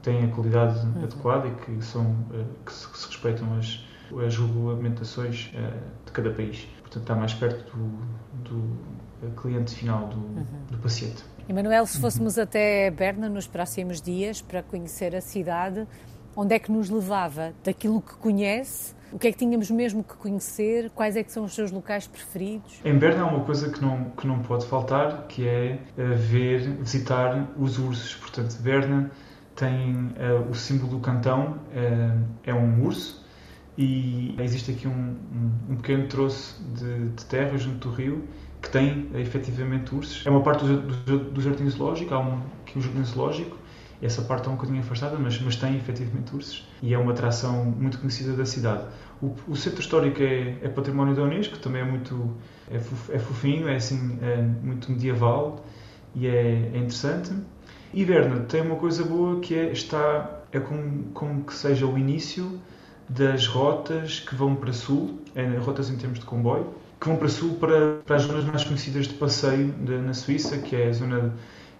têm 0.02 0.24
a 0.24 0.28
qualidade 0.28 0.78
uhum. 0.86 1.04
adequada 1.04 1.48
e 1.48 1.54
que, 1.56 1.84
são, 1.84 2.16
eh, 2.32 2.44
que 2.64 2.72
se, 2.72 2.88
que 2.88 2.98
se 2.98 3.06
respeitam 3.06 3.58
as, 3.58 3.84
as 4.26 4.36
regulamentações 4.36 5.50
eh, 5.54 5.72
de 6.06 6.12
cada 6.12 6.30
país. 6.30 6.66
Portanto, 6.80 7.02
está 7.02 7.14
mais 7.14 7.34
perto 7.34 7.76
do, 7.76 8.58
do 9.22 9.34
cliente 9.36 9.74
final, 9.74 10.08
do, 10.08 10.16
uhum. 10.16 10.46
do 10.70 10.78
paciente. 10.78 11.22
Emanuel, 11.48 11.86
se 11.86 12.00
fôssemos 12.00 12.36
uhum. 12.36 12.44
até 12.44 12.90
Berna 12.90 13.28
nos 13.28 13.46
próximos 13.46 14.00
dias 14.00 14.40
para 14.40 14.62
conhecer 14.62 15.14
a 15.14 15.20
cidade, 15.20 15.86
onde 16.34 16.54
é 16.54 16.58
que 16.58 16.70
nos 16.70 16.88
levava? 16.88 17.52
Daquilo 17.62 18.00
que 18.00 18.14
conhece? 18.14 18.94
O 19.12 19.18
que 19.18 19.28
é 19.28 19.32
que 19.32 19.38
tínhamos 19.38 19.70
mesmo 19.70 20.04
que 20.04 20.14
conhecer? 20.14 20.90
Quais 20.90 21.16
é 21.16 21.22
que 21.22 21.32
são 21.32 21.44
os 21.44 21.54
seus 21.54 21.70
locais 21.70 22.06
preferidos? 22.06 22.80
Em 22.84 22.96
Berna 22.96 23.22
há 23.22 23.26
uma 23.26 23.44
coisa 23.44 23.70
que 23.70 23.80
não, 23.82 24.10
que 24.10 24.26
não 24.26 24.38
pode 24.40 24.66
faltar, 24.66 25.26
que 25.26 25.48
é 25.48 25.78
ver, 25.96 26.60
visitar 26.80 27.48
os 27.58 27.78
ursos. 27.78 28.14
Portanto, 28.14 28.56
Berna 28.60 29.10
tem 29.56 29.94
uh, 29.94 30.48
o 30.48 30.54
símbolo 30.54 30.92
do 30.92 31.00
cantão, 31.00 31.58
uh, 31.72 32.24
é 32.44 32.54
um 32.54 32.82
urso, 32.82 33.26
e 33.76 34.34
existe 34.38 34.70
aqui 34.70 34.88
um, 34.88 34.90
um, 34.90 35.72
um 35.72 35.76
pequeno 35.76 36.06
troço 36.06 36.62
de, 36.74 37.10
de, 37.10 37.24
terra 37.26 37.56
junto 37.56 37.88
do 37.88 37.94
rio 37.94 38.24
que 38.62 38.70
tem 38.70 39.10
uh, 39.12 39.18
efetivamente 39.18 39.94
ursos. 39.94 40.26
É 40.26 40.30
uma 40.30 40.42
parte 40.42 40.64
do, 40.64 40.80
do, 40.80 41.18
do 41.30 41.40
jardim 41.40 41.68
zoológico, 41.68 42.14
há 42.14 42.20
um, 42.20 42.40
aqui 42.62 42.78
um 42.78 42.80
jardim 42.80 43.04
zoológico, 43.04 43.56
essa 44.02 44.22
parte 44.22 44.42
está 44.42 44.50
um 44.50 44.56
bocadinho 44.56 44.80
afastada, 44.80 45.16
mas, 45.18 45.40
mas 45.40 45.56
tem 45.56 45.76
efetivamente 45.76 46.34
ursos 46.34 46.66
e 46.82 46.94
é 46.94 46.98
uma 46.98 47.12
atração 47.12 47.64
muito 47.64 47.98
conhecida 47.98 48.32
da 48.32 48.46
cidade. 48.46 48.84
O, 49.20 49.34
o 49.46 49.56
centro 49.56 49.80
histórico 49.80 50.22
é, 50.22 50.56
é, 50.62 50.68
património 50.68 51.14
da 51.14 51.22
Unesco, 51.22 51.58
também 51.58 51.82
é 51.82 51.84
muito 51.84 52.34
é, 52.70 52.76
é 52.76 53.18
fofinho, 53.18 53.68
é 53.68 53.76
assim 53.76 54.18
é 54.22 54.36
muito 54.36 54.90
medieval 54.90 55.64
e 56.14 56.26
é, 56.26 56.70
é 56.72 56.78
interessante. 56.78 57.30
Berna 57.92 58.40
tem 58.40 58.62
uma 58.62 58.76
coisa 58.76 59.04
boa 59.04 59.40
que 59.40 59.54
é, 59.54 59.72
está, 59.72 60.42
é 60.52 60.60
como, 60.60 61.04
como 61.12 61.44
que 61.44 61.52
seja 61.52 61.86
o 61.86 61.98
início 61.98 62.60
das 63.08 63.46
rotas 63.46 64.20
que 64.20 64.34
vão 64.34 64.54
para 64.54 64.72
sul, 64.72 65.20
é, 65.34 65.44
rotas 65.58 65.90
em 65.90 65.96
termos 65.96 66.20
de 66.20 66.24
comboio, 66.24 66.68
que 67.00 67.08
vão 67.08 67.16
para 67.16 67.28
sul 67.28 67.56
para, 67.56 67.96
para 68.06 68.16
as 68.16 68.22
zonas 68.22 68.44
mais 68.44 68.62
conhecidas 68.62 69.08
de 69.08 69.14
passeio 69.14 69.72
de, 69.72 69.98
na 69.98 70.14
Suíça, 70.14 70.58
que 70.58 70.76
é 70.76 70.88
a 70.88 70.92
zona 70.92 71.20
de 71.20 71.32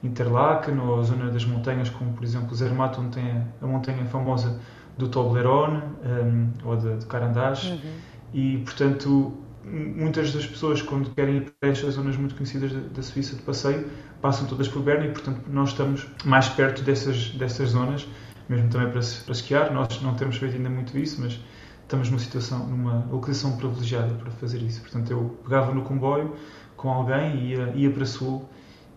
Interlaken 0.03 0.79
ou 0.79 1.01
a 1.01 1.03
zona 1.03 1.31
das 1.31 1.45
montanhas, 1.45 1.91
como 1.91 2.13
por 2.13 2.25
exemplo 2.25 2.55
Zermatt, 2.55 2.99
onde 2.99 3.11
tem 3.11 3.45
a, 3.63 3.67
montanha 3.67 4.05
famosa 4.07 4.59
do 4.97 5.09
Toblerone 5.09 5.83
um, 6.05 6.49
ou 6.65 6.77
de, 6.77 6.97
de 6.97 7.07
Carandache. 7.07 7.73
Uhum. 7.73 7.91
E 8.33 8.59
portanto 8.59 9.35
muitas 9.65 10.33
das 10.33 10.47
pessoas, 10.47 10.81
quando 10.83 11.11
querem 11.11 11.39
ir 11.39 11.53
para 11.61 11.69
estas 11.69 11.95
zonas 11.95 12.17
muito 12.17 12.35
conhecidas 12.35 12.73
da, 12.73 13.03
Suíça 13.03 13.37
de 13.37 13.43
passeio, 13.43 13.89
passam 14.21 14.47
todas 14.47 14.69
por 14.69 14.83
Berna 14.83 15.07
e, 15.07 15.11
portanto, 15.11 15.43
nós 15.49 15.71
estamos 15.71 16.07
mais 16.25 16.49
perto 16.49 16.83
dessas, 16.83 17.31
dessas 17.31 17.71
zonas, 17.71 18.07
mesmo 18.49 18.69
também 18.69 18.91
para, 18.91 19.01
para 19.01 19.33
esquiar. 19.33 19.73
Nós 19.73 20.01
não 20.03 20.15
temos 20.15 20.37
feito 20.37 20.57
ainda 20.57 20.71
muito 20.71 20.97
isso, 20.99 21.21
mas 21.21 21.39
estamos 21.83 22.09
numa 22.09 22.19
situação, 22.19 22.67
numa 22.67 23.07
localização 23.11 23.57
privilegiada 23.57 24.15
para 24.15 24.31
fazer 24.33 24.59
isso. 24.63 24.81
Portanto, 24.81 25.11
eu 25.11 25.39
pegava 25.45 25.75
no 25.75 25.83
comboio 25.83 26.35
com 26.77 26.91
alguém 26.91 27.37
e 27.37 27.55
ia, 27.55 27.73
ia 27.75 27.91
para 27.91 28.07
Sul 28.07 28.49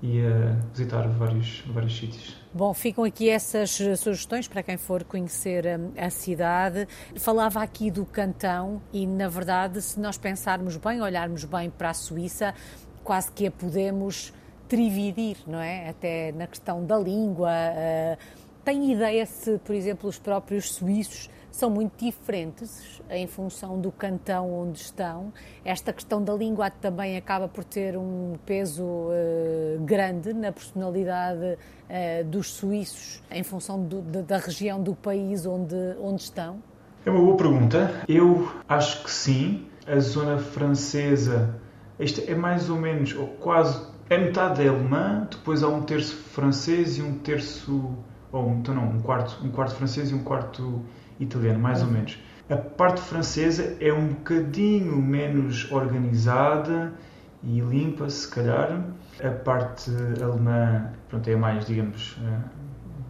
e 0.03 0.19
a 0.19 0.51
visitar 0.73 1.07
vários, 1.07 1.63
vários 1.67 1.97
sítios. 1.97 2.35
Bom, 2.53 2.73
ficam 2.73 3.05
aqui 3.05 3.29
essas 3.29 3.71
sugestões 3.71 4.49
para 4.49 4.61
quem 4.61 4.75
for 4.75 5.05
conhecer 5.05 5.65
a, 5.65 5.77
hum, 5.77 5.93
a, 5.97 6.09
cidade. 6.09 6.85
Falava 7.15 7.63
aqui 7.63 7.89
do 7.89 8.05
Cantão 8.05 8.81
e, 8.91 9.07
na 9.07 9.29
verdade, 9.29 9.81
se 9.81 9.97
nós 9.97 10.17
pensarmos 10.17 10.75
bem, 10.75 11.01
olharmos 11.01 11.45
bem 11.45 11.69
para 11.69 11.91
a 11.91 11.93
Suíça, 11.93 12.53
quase 13.01 13.31
que 13.31 13.47
a 13.47 13.51
podemos 13.51 14.33
trividir, 14.67 15.37
não 15.47 15.59
é? 15.61 15.89
Até 15.89 16.33
na 16.33 16.47
questão 16.47 16.85
da 16.85 16.99
língua. 16.99 17.49
Uh, 17.49 18.17
tem 18.65 18.91
ideia 18.91 19.25
se, 19.25 19.57
por 19.59 19.73
exemplo, 19.73 20.09
os 20.09 20.19
próprios 20.19 20.73
suíços 20.73 21.29
são 21.53 21.69
muito 21.69 22.03
diferentes 22.03 22.99
em 23.11 23.27
função 23.27 23.79
do 23.79 23.91
cantão 23.91 24.51
onde 24.51 24.79
estão. 24.79 25.31
Esta 25.63 25.93
questão 25.93 26.21
da 26.21 26.33
língua 26.33 26.71
também 26.71 27.15
acaba 27.15 27.47
por 27.47 27.63
ter 27.63 27.95
um 27.95 28.33
peso 28.43 28.83
uh, 28.83 29.79
grande 29.81 30.33
na 30.33 30.51
personalidade 30.51 31.45
uh, 31.45 32.25
dos 32.25 32.51
suíços 32.51 33.21
em 33.29 33.43
função 33.43 33.83
do, 33.83 34.01
de, 34.01 34.23
da 34.23 34.39
região 34.39 34.81
do 34.81 34.95
país 34.95 35.45
onde, 35.45 35.75
onde 36.01 36.23
estão? 36.23 36.57
É 37.05 37.11
uma 37.11 37.21
boa 37.21 37.37
pergunta. 37.37 38.01
Eu 38.09 38.51
acho 38.67 39.03
que 39.03 39.11
sim. 39.11 39.67
A 39.85 39.99
zona 39.99 40.39
francesa, 40.39 41.59
isto 41.99 42.21
é 42.25 42.33
mais 42.33 42.69
ou 42.69 42.77
menos, 42.77 43.13
ou 43.15 43.27
quase, 43.27 43.85
é 44.09 44.17
metade 44.17 44.63
é 44.63 44.69
alemã, 44.69 45.27
depois 45.29 45.61
há 45.61 45.67
um 45.67 45.81
terço 45.81 46.15
francês 46.15 46.97
e 46.97 47.01
um 47.01 47.17
terço, 47.19 47.91
ou 48.31 48.49
então 48.51 48.73
não, 48.73 48.85
um 48.85 49.01
quarto, 49.01 49.45
um 49.45 49.51
quarto 49.51 49.75
francês 49.75 50.09
e 50.09 50.15
um 50.15 50.23
quarto 50.23 50.81
italiano, 51.19 51.60
mais 51.60 51.82
ou 51.82 51.88
menos. 51.88 52.17
A 52.49 52.58
parte 52.58 53.02
francesa 53.02 53.78
é 53.80 53.91
um 53.93 54.10
bocadinho 54.10 55.02
menos 55.02 55.71
organizada 55.71 56.93
e 57.43 57.60
limpa, 57.60 58.10
se 58.10 58.28
calhar. 58.30 58.84
A 59.23 59.30
parte 59.30 59.91
alemã 60.21 60.91
pronto, 61.10 61.30
é 61.30 61.36
mais, 61.36 61.65
digamos, 61.65 62.17
eh, 62.21 62.39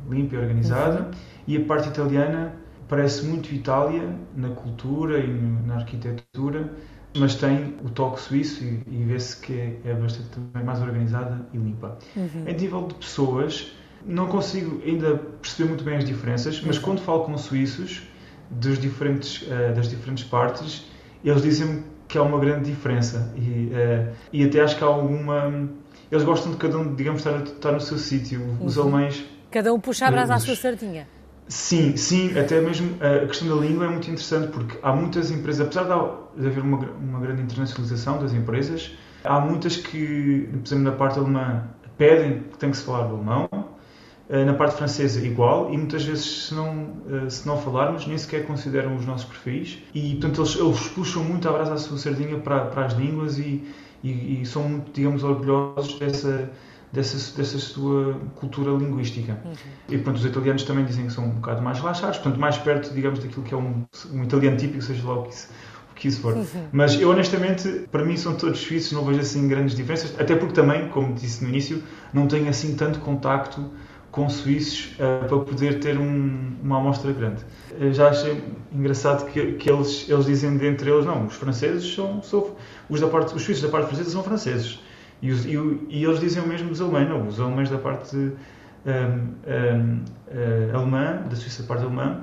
limpa 0.10 0.36
e 0.36 0.38
organizada. 0.38 1.10
E 1.48 1.58
a 1.58 1.66
parte 1.66 1.90
italiana 1.90 2.54
parece 2.88 3.26
muito 3.26 3.54
Itália 3.54 4.16
na 4.36 4.50
cultura 4.50 5.20
e 5.20 5.28
na 5.66 5.76
arquitetura, 5.76 6.72
mas 7.18 7.36
tem 7.36 7.76
o 7.84 7.90
toque 7.90 8.22
suíço 8.22 8.64
e, 8.64 8.84
e 8.88 9.04
vê-se 9.04 9.40
que 9.42 9.54
é, 9.54 9.80
é, 9.86 9.94
bastante 9.94 10.40
mais 10.64 10.82
organizada 10.82 11.46
e 11.54 11.58
limpa. 11.58 11.98
Uhum. 12.16 12.48
Em 12.48 12.56
nível 12.56 12.88
de 12.88 12.96
pessoas, 12.96 13.74
não 14.06 14.28
consigo 14.28 14.82
ainda 14.86 15.16
perceber 15.42 15.70
muito 15.70 15.84
bem 15.84 15.98
as 15.98 16.06
diferenças, 16.06 16.62
mas 16.66 16.78
quando 16.78 17.02
falo 17.02 17.24
com 17.24 17.38
suíços 17.38 18.04
dos 18.50 18.78
diferentes, 18.80 19.42
uh, 19.44 19.74
das 19.76 19.90
diferentes 19.90 20.24
partes, 20.24 20.86
eles 21.24 21.42
dizem-me 21.42 21.84
que 22.08 22.18
há 22.18 22.24
uma 22.24 22.40
grande 22.40 22.70
diferença 22.70 23.34
e, 23.36 23.72
uh, 23.72 24.14
e 24.32 24.44
até 24.44 24.62
acho 24.62 24.78
que 24.78 24.84
há 24.84 24.88
alguma. 24.88 25.70
Eles 26.12 26.24
gostam 26.24 26.52
de 26.52 26.58
cada 26.58 26.78
um, 26.78 26.94
digamos, 26.94 27.26
estar, 27.26 27.42
estar 27.42 27.72
no 27.72 27.82
seu 27.82 27.98
sítio. 27.98 28.42
Os 28.62 28.78
uhum. 28.78 28.84
alemães. 28.84 29.26
Cada 29.50 29.74
um 29.74 29.80
puxa 29.80 30.08
a 30.08 30.12
brasa 30.12 30.36
à 30.36 30.40
sua 30.40 30.56
sardinha. 30.56 31.08
Sim, 31.48 31.98
sim, 31.98 32.38
até 32.40 32.62
mesmo 32.62 32.96
a 33.02 33.28
questão 33.28 33.48
da 33.50 33.56
língua 33.56 33.86
é 33.86 33.90
muito 33.90 34.10
interessante 34.10 34.48
porque 34.48 34.78
há 34.82 34.96
muitas 34.96 35.30
empresas, 35.30 35.68
apesar 35.68 35.84
de 35.84 36.48
haver 36.48 36.64
uma, 36.64 36.78
uma 36.78 37.20
grande 37.20 37.42
internacionalização 37.42 38.18
das 38.18 38.34
empresas, 38.34 38.96
há 39.24 39.40
muitas 39.40 39.76
que, 39.76 40.48
por 40.52 40.68
exemplo, 40.68 40.84
na 40.86 40.92
parte 40.94 41.20
alemã, 41.20 41.64
pedem 41.98 42.44
que 42.52 42.58
tem 42.58 42.72
que 42.72 42.78
se 42.78 42.84
falar 42.84 43.06
alemão, 43.06 43.48
eh, 43.52 43.63
na 44.46 44.54
parte 44.56 44.76
francesa 44.78 45.24
igual 45.24 45.72
e 45.72 45.78
muitas 45.78 46.04
vezes 46.04 46.48
se 46.48 46.56
não, 46.56 46.88
eh, 47.08 47.30
se 47.30 47.46
não 47.46 47.56
falarmos 47.56 48.08
nem 48.08 48.18
sequer 48.18 48.48
consideram 48.48 48.96
os 48.96 49.06
nossos 49.06 49.26
perfis 49.26 49.78
e 49.94 50.16
portanto 50.16 50.42
eles, 50.42 50.56
eles 50.56 50.88
puxam 50.88 51.24
muito 51.24 51.48
a 51.48 51.52
brasa 51.52 51.76
à 51.76 51.78
sua 51.78 52.00
sardinha 52.00 52.40
para, 52.40 52.66
para 52.66 52.86
as 52.88 52.94
línguas 52.94 53.38
e, 53.38 53.64
e, 54.04 54.42
e, 54.42 54.46
são 54.46 54.64
muito, 54.68 54.92
digamos, 54.92 55.24
orgulhosos 55.24 56.00
dessa, 56.00 56.50
dessa, 56.92 57.38
dessa 57.38 57.60
sua 57.60 58.20
cultura 58.36 58.72
linguística. 58.72 59.38
Uhum. 59.46 59.54
E 59.88 59.98
portanto 59.98 60.16
os 60.16 60.26
italianos 60.26 60.64
também 60.64 60.84
dizem 60.84 61.06
que 61.06 61.14
são 61.14 61.26
um 61.26 61.36
bocado 61.36 61.62
mais 61.62 61.78
relaxados, 61.78 62.18
portanto 62.18 62.40
mais 62.40 62.58
perto, 62.58 62.92
digamos, 62.92 63.20
daquilo 63.20 63.44
que 63.44 63.54
é 63.54 63.58
um, 63.58 63.86
um 64.12 64.24
italiano 64.24 64.58
típico, 64.58 64.82
seja 64.82 65.08
lá 65.08 65.20
o 65.20 65.24
que 65.24 65.30
isso, 65.30 65.50
que 65.96 66.08
isso 66.08 66.22
for. 66.22 66.36
Mas 66.72 67.00
eu 67.00 67.12
honestamente, 67.12 67.88
para 67.92 68.04
mim 68.04 68.18
são 68.18 68.36
todos 68.36 68.60
suíços, 68.60 68.94
não 68.94 69.06
vejo 69.06 69.20
assim 69.20 69.48
grandes 69.48 69.76
diferenças, 69.76 70.20
até 70.20 70.36
porque 70.36 70.56
também, 70.56 70.90
como 70.90 71.14
disse 71.14 71.44
no 71.44 71.50
início, 71.52 71.84
não 72.12 72.26
tenho 72.26 72.50
assim 72.50 72.76
tanto 72.76 73.00
contacto 73.00 73.70
com 74.14 74.30
suíços 74.30 74.92
uh, 74.94 75.28
para 75.28 75.40
poder 75.40 75.80
ter 75.80 75.98
um, 75.98 76.56
uma 76.64 76.78
amostra 76.78 77.12
grande. 77.12 77.44
Eu 77.80 77.92
já 77.92 78.10
achei 78.10 78.44
engraçado 78.72 79.26
que, 79.32 79.54
que 79.54 79.70
eles, 79.70 80.08
eles 80.08 80.28
dizem 80.28 80.56
dentre 80.56 80.90
eles, 80.90 81.04
não, 81.04 81.26
os 81.26 81.34
franceses 81.34 81.96
são, 81.96 82.22
são 82.22 82.52
os, 82.88 83.02
da 83.02 83.08
parte, 83.08 83.36
os 83.36 83.42
suíços 83.42 83.64
da 83.64 83.70
parte 83.70 83.88
francesa 83.88 84.12
são 84.12 84.24
franceses. 84.24 84.80
E, 85.20 85.32
os, 85.32 85.46
e, 85.46 85.58
e, 85.90 86.06
eles 86.06 86.20
dizem 86.20 86.44
o 86.44 86.48
mesmo 86.48 86.70
dos 86.70 86.80
alemães, 86.80 87.10
não, 87.10 87.28
os 87.28 87.40
alemães 87.40 87.72
da 87.72 87.80
parte 87.80 88.16
um, 88.16 88.30
um, 88.86 90.04
uh, 90.28 90.76
alemã, 90.78 91.24
da 91.28 91.36
Suíça 91.36 91.64
da 91.64 91.68
parte 91.68 91.84
alemã, 91.84 92.22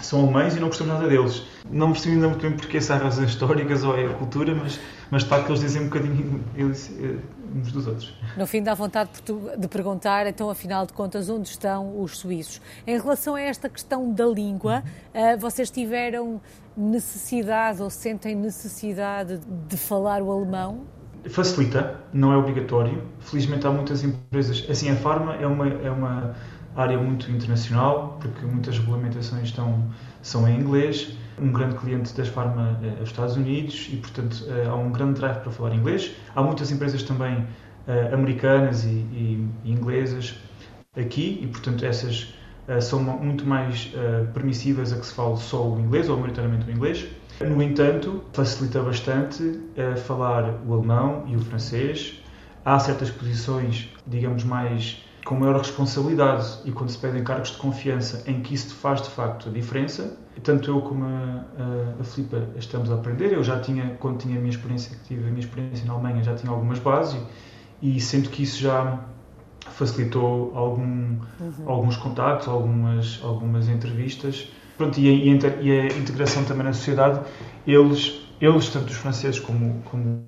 são 0.00 0.22
alemães 0.22 0.56
e 0.56 0.60
não 0.60 0.68
gostamos 0.68 0.94
nada 0.94 1.06
deles. 1.08 1.42
Não 1.70 1.92
percebi 1.92 2.14
ainda 2.14 2.28
muito 2.28 2.40
bem 2.40 2.52
porque 2.52 2.80
se 2.80 2.90
há 2.90 2.96
razões 2.96 3.28
históricas 3.28 3.84
ou 3.84 3.98
é 3.98 4.06
a 4.06 4.14
cultura, 4.14 4.54
mas, 4.54 4.80
mas 5.10 5.22
de 5.22 5.28
facto 5.28 5.48
eles 5.48 5.60
dizem 5.60 5.82
um 5.82 5.84
bocadinho 5.86 6.44
eles, 6.54 6.92
eh, 7.00 7.16
uns 7.54 7.72
dos 7.72 7.86
outros. 7.86 8.14
No 8.36 8.46
fim, 8.46 8.62
dá 8.62 8.74
vontade 8.74 9.10
de 9.58 9.68
perguntar, 9.68 10.26
então, 10.26 10.50
afinal 10.50 10.86
de 10.86 10.92
contas, 10.92 11.28
onde 11.28 11.48
estão 11.48 12.00
os 12.00 12.18
suíços? 12.18 12.60
Em 12.86 12.98
relação 12.98 13.34
a 13.34 13.40
esta 13.40 13.68
questão 13.68 14.12
da 14.12 14.26
língua, 14.26 14.82
uhum. 15.14 15.38
vocês 15.38 15.70
tiveram 15.70 16.40
necessidade 16.76 17.82
ou 17.82 17.90
sentem 17.90 18.34
necessidade 18.34 19.40
de 19.68 19.76
falar 19.76 20.22
o 20.22 20.30
alemão? 20.30 20.82
Facilita, 21.28 22.00
não 22.12 22.32
é 22.32 22.36
obrigatório. 22.36 23.02
Felizmente 23.20 23.66
há 23.66 23.70
muitas 23.70 24.04
empresas. 24.04 24.64
Assim, 24.70 24.90
a 24.90 24.96
Pharma 24.96 25.34
é 25.34 25.46
uma, 25.46 25.68
é 25.68 25.90
uma 25.90 26.34
área 26.76 26.96
muito 26.96 27.30
internacional, 27.30 28.18
porque 28.20 28.46
muitas 28.46 28.78
regulamentações 28.78 29.48
estão, 29.48 29.84
são 30.22 30.48
em 30.48 30.60
inglês. 30.60 31.16
Um 31.40 31.52
grande 31.52 31.76
cliente 31.76 32.14
das 32.14 32.28
Pharma 32.28 32.78
é 32.82 33.02
os 33.02 33.10
Estados 33.10 33.36
Unidos 33.36 33.88
e, 33.92 33.96
portanto, 33.96 34.44
eh, 34.48 34.66
há 34.68 34.74
um 34.74 34.90
grande 34.90 35.20
drive 35.20 35.40
para 35.40 35.52
falar 35.52 35.74
inglês. 35.74 36.14
Há 36.34 36.42
muitas 36.42 36.70
empresas 36.70 37.02
também 37.02 37.38
uh, 37.38 38.14
americanas 38.14 38.84
e, 38.84 38.88
e, 38.88 39.48
e, 39.64 39.72
inglesas 39.72 40.34
aqui 40.96 41.40
e, 41.42 41.46
portanto, 41.46 41.84
essas 41.84 42.34
são 42.82 43.02
muito 43.02 43.46
mais 43.46 43.90
permissivas 44.34 44.92
a 44.92 44.98
que 44.98 45.06
se 45.06 45.14
fale 45.14 45.38
só 45.38 45.66
o 45.66 45.80
inglês 45.80 46.10
ou 46.10 46.16
maioritariamente 46.16 46.68
o 46.68 46.70
inglês. 46.70 47.06
No 47.40 47.62
entanto, 47.62 48.22
facilita 48.34 48.82
bastante 48.82 49.58
falar 50.04 50.60
o 50.66 50.74
alemão 50.74 51.24
e 51.26 51.34
o 51.34 51.40
francês. 51.40 52.22
Há 52.66 52.78
certas 52.78 53.10
posições, 53.10 53.88
digamos, 54.06 54.44
mais 54.44 55.02
com 55.28 55.34
maior 55.34 55.58
responsabilidade 55.58 56.58
e 56.64 56.72
quando 56.72 56.88
se 56.88 56.96
pedem 56.96 57.22
cargos 57.22 57.50
de 57.50 57.58
confiança 57.58 58.22
em 58.26 58.40
que 58.40 58.54
isso 58.54 58.74
faz 58.74 59.02
de 59.02 59.10
facto 59.10 59.50
a 59.50 59.52
diferença. 59.52 60.16
Tanto 60.42 60.70
eu 60.70 60.80
como 60.80 61.04
a, 61.04 61.08
a, 61.08 62.00
a 62.00 62.04
Filipa 62.04 62.48
estamos 62.56 62.90
a 62.90 62.94
aprender. 62.94 63.34
Eu 63.34 63.44
já 63.44 63.60
tinha, 63.60 63.94
quando 64.00 64.16
tinha 64.16 64.36
a 64.36 64.38
minha 64.38 64.50
experiência, 64.50 64.96
que 64.96 65.04
tive 65.04 65.28
a 65.28 65.30
minha 65.30 65.40
experiência 65.40 65.86
na 65.86 65.92
Alemanha, 65.92 66.22
já 66.22 66.34
tinha 66.34 66.50
algumas 66.50 66.78
bases 66.78 67.20
e, 67.82 67.98
e 67.98 68.00
sinto 68.00 68.30
que 68.30 68.42
isso 68.42 68.58
já 68.58 69.00
facilitou 69.72 70.50
algum, 70.56 71.18
uhum. 71.38 71.52
alguns 71.66 71.98
contactos, 71.98 72.48
algumas, 72.48 73.20
algumas 73.22 73.68
entrevistas. 73.68 74.50
Pronto, 74.78 74.98
e, 74.98 75.10
a, 75.10 75.60
e 75.60 75.80
a 75.80 75.86
integração 75.88 76.42
também 76.44 76.64
na 76.64 76.72
sociedade, 76.72 77.20
eles, 77.66 78.18
eles 78.40 78.70
tanto 78.70 78.88
os 78.88 78.96
franceses 78.96 79.38
como, 79.38 79.82
como 79.90 80.24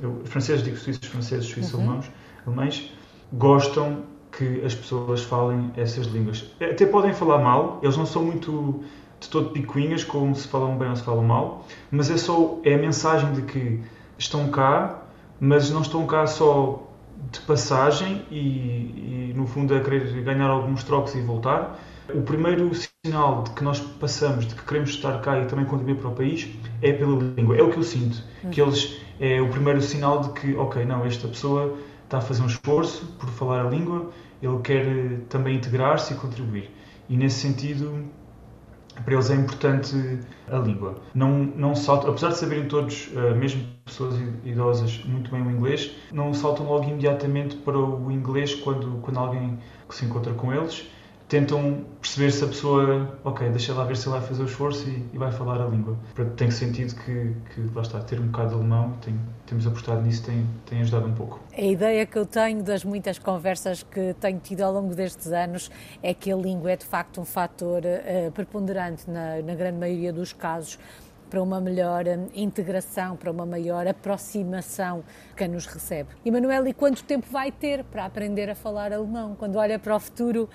eu, 0.00 0.22
franceses, 0.26 0.62
digo 0.62 0.76
suíços, 0.76 1.08
franceses, 1.08 1.46
suíços, 1.46 1.74
uhum. 1.74 1.80
alemãos, 1.80 2.06
alemães, 2.46 2.92
gostam 3.32 4.13
que 4.36 4.64
as 4.64 4.74
pessoas 4.74 5.22
falem 5.22 5.70
essas 5.76 6.06
línguas. 6.06 6.44
Até 6.60 6.86
podem 6.86 7.12
falar 7.12 7.38
mal, 7.38 7.78
eles 7.82 7.96
não 7.96 8.06
são 8.06 8.24
muito 8.24 8.82
de 9.20 9.28
todo 9.28 9.50
picuinhas, 9.50 10.04
como 10.04 10.34
se 10.34 10.48
falam 10.48 10.76
bem 10.76 10.90
ou 10.90 10.96
se 10.96 11.02
falam 11.02 11.24
mal, 11.24 11.66
mas 11.90 12.10
é 12.10 12.16
só 12.16 12.58
é 12.64 12.74
a 12.74 12.78
mensagem 12.78 13.32
de 13.32 13.42
que 13.42 13.80
estão 14.18 14.48
cá, 14.50 15.02
mas 15.40 15.70
não 15.70 15.82
estão 15.82 16.06
cá 16.06 16.26
só 16.26 16.82
de 17.30 17.40
passagem 17.40 18.22
e, 18.30 19.30
e 19.30 19.32
no 19.34 19.46
fundo 19.46 19.74
a 19.74 19.80
querer 19.80 20.22
ganhar 20.22 20.48
alguns 20.48 20.84
trocos 20.84 21.14
e 21.14 21.20
voltar. 21.20 21.80
O 22.12 22.20
primeiro 22.20 22.70
sinal 22.74 23.44
de 23.44 23.50
que 23.52 23.64
nós 23.64 23.80
passamos, 23.80 24.46
de 24.46 24.54
que 24.54 24.62
queremos 24.62 24.90
estar 24.90 25.20
cá 25.22 25.40
e 25.40 25.46
também 25.46 25.64
contribuir 25.64 25.96
para 25.96 26.10
o 26.10 26.14
país, 26.14 26.48
é 26.82 26.92
pela 26.92 27.16
língua. 27.16 27.56
É 27.56 27.62
o 27.62 27.70
que 27.70 27.78
eu 27.78 27.82
sinto. 27.82 28.22
Que 28.52 28.60
eles 28.60 29.00
é 29.18 29.40
o 29.40 29.48
primeiro 29.48 29.80
sinal 29.80 30.20
de 30.20 30.28
que, 30.38 30.54
ok, 30.54 30.84
não, 30.84 31.06
esta 31.06 31.26
pessoa 31.28 31.78
está 32.14 32.18
a 32.18 32.20
fazer 32.20 32.42
um 32.42 32.46
esforço 32.46 33.06
por 33.18 33.28
falar 33.30 33.66
a 33.66 33.68
língua, 33.68 34.10
ele 34.40 34.58
quer 34.62 34.86
eh, 34.86 35.20
também 35.28 35.56
integrar-se 35.56 36.14
e 36.14 36.16
contribuir. 36.16 36.70
E 37.08 37.16
nesse 37.16 37.40
sentido, 37.40 38.04
para 39.04 39.14
eles 39.14 39.30
é 39.30 39.34
importante 39.34 40.20
a 40.50 40.58
língua. 40.58 40.96
Não, 41.14 41.30
não 41.30 41.74
saltam, 41.74 42.10
apesar 42.10 42.28
de 42.28 42.38
saberem 42.38 42.66
todos, 42.66 43.08
uh, 43.08 43.34
mesmo 43.34 43.64
pessoas 43.84 44.14
idosas, 44.44 45.02
muito 45.04 45.30
bem 45.30 45.42
o 45.42 45.50
inglês, 45.50 45.90
não 46.12 46.32
saltam 46.32 46.66
logo 46.66 46.84
imediatamente 46.84 47.56
para 47.56 47.76
o 47.76 48.10
inglês 48.10 48.54
quando, 48.54 49.00
quando 49.02 49.18
alguém 49.18 49.58
se 49.90 50.04
encontra 50.04 50.32
com 50.32 50.52
eles 50.52 50.88
tentam 51.34 51.84
perceber 52.00 52.30
se 52.30 52.44
a 52.44 52.46
pessoa, 52.46 53.18
ok, 53.24 53.48
deixa 53.48 53.74
lá 53.74 53.82
ver 53.84 53.96
se 53.96 54.08
ele 54.08 54.16
vai 54.18 54.28
fazer 54.28 54.42
o 54.42 54.46
esforço 54.46 54.88
e, 54.88 55.04
e 55.12 55.18
vai 55.18 55.32
falar 55.32 55.60
a 55.60 55.66
língua. 55.66 55.96
Tem 56.36 56.48
sentido 56.48 56.94
que, 56.94 57.34
que, 57.52 57.74
lá 57.74 57.82
está, 57.82 57.98
ter 57.98 58.20
um 58.20 58.26
bocado 58.26 58.50
de 58.50 58.54
alemão, 58.54 58.92
tem, 59.04 59.18
temos 59.44 59.66
apostado 59.66 60.00
nisso, 60.02 60.22
tem, 60.22 60.46
tem 60.64 60.80
ajudado 60.82 61.08
um 61.08 61.14
pouco. 61.14 61.40
A 61.52 61.60
ideia 61.60 62.06
que 62.06 62.16
eu 62.16 62.24
tenho 62.24 62.62
das 62.62 62.84
muitas 62.84 63.18
conversas 63.18 63.82
que 63.82 64.14
tenho 64.20 64.38
tido 64.38 64.60
ao 64.60 64.72
longo 64.72 64.94
destes 64.94 65.32
anos 65.32 65.72
é 66.00 66.14
que 66.14 66.30
a 66.30 66.36
língua 66.36 66.70
é 66.70 66.76
de 66.76 66.86
facto 66.86 67.20
um 67.20 67.24
fator 67.24 67.82
uh, 67.82 68.30
preponderante 68.30 69.10
na, 69.10 69.42
na 69.42 69.56
grande 69.56 69.78
maioria 69.78 70.12
dos 70.12 70.32
casos 70.32 70.78
para 71.28 71.42
uma 71.42 71.60
melhor 71.60 72.06
eh, 72.06 72.16
integração, 72.32 73.16
para 73.16 73.28
uma 73.28 73.44
maior 73.44 73.88
aproximação 73.88 75.02
quem 75.36 75.48
nos 75.48 75.66
recebe. 75.66 76.10
E 76.24 76.30
Manuel, 76.30 76.68
e 76.68 76.72
quanto 76.72 77.02
tempo 77.02 77.26
vai 77.28 77.50
ter 77.50 77.82
para 77.82 78.04
aprender 78.04 78.48
a 78.48 78.54
falar 78.54 78.92
alemão? 78.92 79.34
Quando 79.34 79.56
olha 79.56 79.76
para 79.76 79.96
o 79.96 79.98
futuro, 79.98 80.48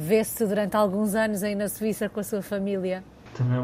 vê-se 0.00 0.46
durante 0.46 0.74
alguns 0.76 1.14
anos 1.14 1.42
aí 1.42 1.54
na 1.54 1.68
Suíça 1.68 2.08
com 2.08 2.20
a 2.20 2.24
sua 2.24 2.40
família? 2.40 3.04
Também 3.34 3.58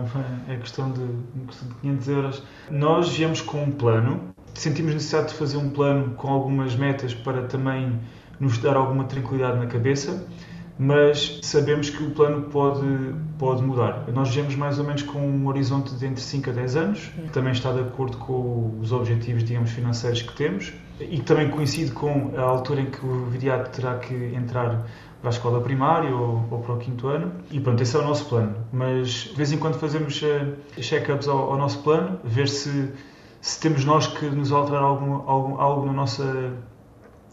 é, 0.48 0.54
é 0.54 0.56
questão 0.58 0.92
de, 0.92 1.06
de 1.06 1.74
500 1.80 2.08
euros. 2.08 2.42
Nós 2.70 3.16
viemos 3.16 3.40
com 3.40 3.62
um 3.62 3.70
plano, 3.70 4.34
sentimos 4.52 4.92
necessidade 4.92 5.28
de 5.28 5.34
fazer 5.34 5.56
um 5.56 5.70
plano 5.70 6.14
com 6.14 6.28
algumas 6.28 6.76
metas 6.76 7.14
para 7.14 7.44
também 7.44 7.98
nos 8.38 8.58
dar 8.58 8.76
alguma 8.76 9.04
tranquilidade 9.04 9.58
na 9.58 9.66
cabeça, 9.66 10.26
mas 10.78 11.40
sabemos 11.42 11.88
que 11.88 12.02
o 12.02 12.10
plano 12.10 12.42
pode, 12.50 12.86
pode 13.38 13.62
mudar. 13.62 14.04
Nós 14.12 14.28
viemos 14.28 14.54
mais 14.54 14.78
ou 14.78 14.84
menos 14.84 15.02
com 15.02 15.18
um 15.18 15.46
horizonte 15.46 15.94
de 15.94 16.04
entre 16.04 16.20
5 16.22 16.50
a 16.50 16.52
10 16.52 16.76
anos, 16.76 17.00
que 17.00 17.30
também 17.30 17.52
está 17.52 17.72
de 17.72 17.80
acordo 17.80 18.18
com 18.18 18.78
os 18.78 18.92
objetivos, 18.92 19.42
digamos, 19.42 19.70
financeiros 19.70 20.20
que 20.20 20.34
temos 20.34 20.74
e 21.00 21.20
também 21.20 21.50
coincide 21.50 21.92
com 21.92 22.32
a 22.36 22.42
altura 22.42 22.82
em 22.82 22.86
que 22.86 23.04
o 23.04 23.26
viriato 23.26 23.70
terá 23.70 23.98
que 23.98 24.14
entrar 24.34 24.86
para 25.26 25.32
a 25.32 25.36
escola 25.38 25.60
primária 25.60 26.14
ou, 26.14 26.46
ou, 26.52 26.60
para 26.60 26.74
o 26.74 26.78
quinto 26.78 27.08
ano. 27.08 27.32
E 27.50 27.58
pronto, 27.58 27.82
esse 27.82 27.96
é 27.96 27.98
o 27.98 28.04
nosso 28.04 28.26
plano. 28.26 28.54
Mas 28.72 29.08
de 29.08 29.34
vez 29.34 29.50
em 29.50 29.58
quando 29.58 29.74
fazemos 29.74 30.22
uh, 30.22 30.80
check-ups 30.80 31.26
ao, 31.26 31.50
ao, 31.50 31.58
nosso 31.58 31.82
plano, 31.82 32.20
ver 32.22 32.48
se, 32.48 32.92
se 33.40 33.58
temos 33.58 33.84
nós 33.84 34.06
que 34.06 34.24
nos 34.26 34.52
alterar 34.52 34.82
algum, 34.82 35.14
algum, 35.28 35.60
algo 35.60 35.84
na 35.86 35.92
nossa, 35.92 36.52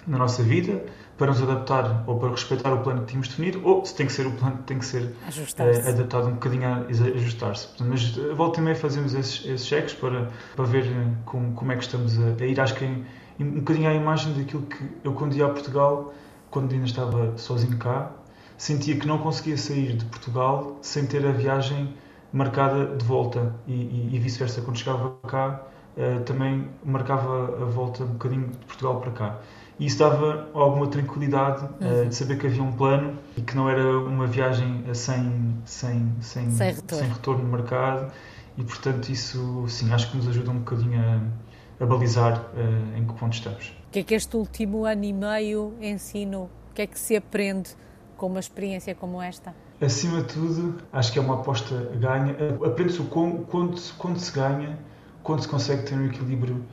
na 0.08 0.18
nossa 0.18 0.42
vida 0.42 0.84
para 1.20 1.28
nos 1.28 1.44
adaptar 1.44 2.04
ou 2.08 2.18
para 2.18 2.32
respeitar 2.32 2.74
o 2.74 2.80
plano 2.80 3.02
que 3.02 3.10
tínhamos 3.10 3.28
definido, 3.28 3.62
ou 3.64 3.86
se 3.86 3.94
tem 3.94 4.08
que 4.08 4.12
ser 4.12 4.26
o 4.26 4.32
plano 4.32 4.58
que 4.58 4.64
tem 4.64 4.80
que 4.80 4.86
ser 4.88 5.04
uh, 5.04 5.88
adaptado 5.88 6.30
um 6.30 6.34
bocadinho 6.34 6.68
a 6.68 6.78
ajustar-se. 6.88 7.68
Mas 7.80 8.18
uh, 8.18 8.36
volta 8.36 8.60
e 8.60 8.64
meia 8.64 8.76
fazemos 8.76 9.14
esses, 9.14 9.46
esses 9.46 9.68
cheques 9.68 9.94
para, 9.94 10.32
para 10.56 10.66
ver 10.66 10.86
uh, 10.86 11.16
como, 11.26 11.54
como 11.54 11.72
é 11.72 11.76
que 11.76 11.84
estamos 11.84 12.18
a, 12.18 12.44
a 12.44 12.46
ir. 12.48 12.60
Acho 12.60 12.74
que 12.74 12.86
é 12.86 12.96
um 13.40 13.60
bocadinho 13.60 13.88
à 13.88 13.94
imagem 13.94 14.34
daquilo 14.34 14.64
que 14.64 14.84
eu, 15.04 15.14
quando 15.14 15.36
ia 15.36 15.46
a 15.46 15.50
Portugal, 15.50 16.12
quando 16.54 16.72
ainda 16.72 16.86
estava 16.86 17.36
sozinho 17.36 17.78
cá, 17.78 18.12
sentia 18.56 18.96
que 18.96 19.08
não 19.08 19.18
conseguia 19.18 19.58
sair 19.58 19.98
de 19.98 20.06
Portugal 20.06 20.78
sem 20.84 21.04
ter 21.08 21.26
a 21.26 21.32
viagem 21.32 21.96
marcada 22.32 22.96
de 22.96 23.04
volta 23.04 23.56
e, 23.68 23.74
e, 23.74 24.10
e 24.14 24.20
vice-versa. 24.20 24.62
Quando 24.62 24.78
chegava 24.78 25.16
cá, 25.28 25.64
uh, 25.98 26.20
também 26.22 26.70
marcava 26.86 27.64
a 27.64 27.66
volta 27.66 28.04
um 28.04 28.14
bocadinho 28.14 28.50
de 28.50 28.66
Portugal 28.68 29.02
para 29.02 29.12
cá. 29.12 29.40
E 29.80 29.88
isso 29.88 29.98
dava 29.98 30.48
alguma 30.54 30.86
tranquilidade 30.86 31.66
uh, 31.66 32.08
de 32.08 32.16
saber 32.16 32.38
que 32.38 32.46
havia 32.46 32.62
um 32.62 32.72
plano 32.72 33.18
e 33.36 33.42
que 33.42 33.56
não 33.56 33.68
era 33.68 33.98
uma 33.98 34.28
viagem 34.28 34.84
sem, 34.94 35.56
sem, 35.66 36.14
sem, 36.22 36.52
sem, 36.52 36.68
retorno. 36.72 37.04
sem 37.04 37.14
retorno 37.14 37.50
marcado. 37.50 38.12
E, 38.56 38.64
portanto, 38.64 39.10
isso, 39.10 39.66
sim, 39.68 39.92
acho 39.92 40.12
que 40.12 40.18
nos 40.18 40.28
ajuda 40.28 40.52
um 40.52 40.60
bocadinho 40.60 41.02
a, 41.02 41.84
a 41.84 41.88
balizar 41.88 42.46
uh, 42.54 42.98
em 42.98 43.04
que 43.08 43.14
ponto 43.16 43.34
estamos 43.34 43.83
que 43.94 44.00
é 44.00 44.04
que 44.04 44.16
este 44.16 44.36
último 44.36 44.86
ano 44.86 45.04
e 45.04 45.14
meio 45.14 45.76
ensino? 45.80 46.50
O 46.72 46.74
que 46.74 46.82
é 46.82 46.88
que 46.88 46.98
se 46.98 47.16
aprende 47.16 47.70
com 48.18 48.26
uma 48.26 48.40
experiência 48.40 48.96
como 48.96 49.22
esta? 49.22 49.54
Acima 49.80 50.24
de 50.24 50.34
tudo, 50.34 50.82
acho 50.92 51.14
que 51.14 51.20
é 51.20 51.22
uma 51.22 51.36
aposta 51.36 51.92
ganha. 52.00 52.36
Aprende-se 52.66 53.04
quando, 53.04 53.46
quando 53.46 54.18
se 54.18 54.32
ganha, 54.32 54.80
quando 55.22 55.44
se 55.44 55.48
consegue 55.48 55.84
ter 55.84 55.94
um 55.94 56.08
equilíbrio 56.08 56.66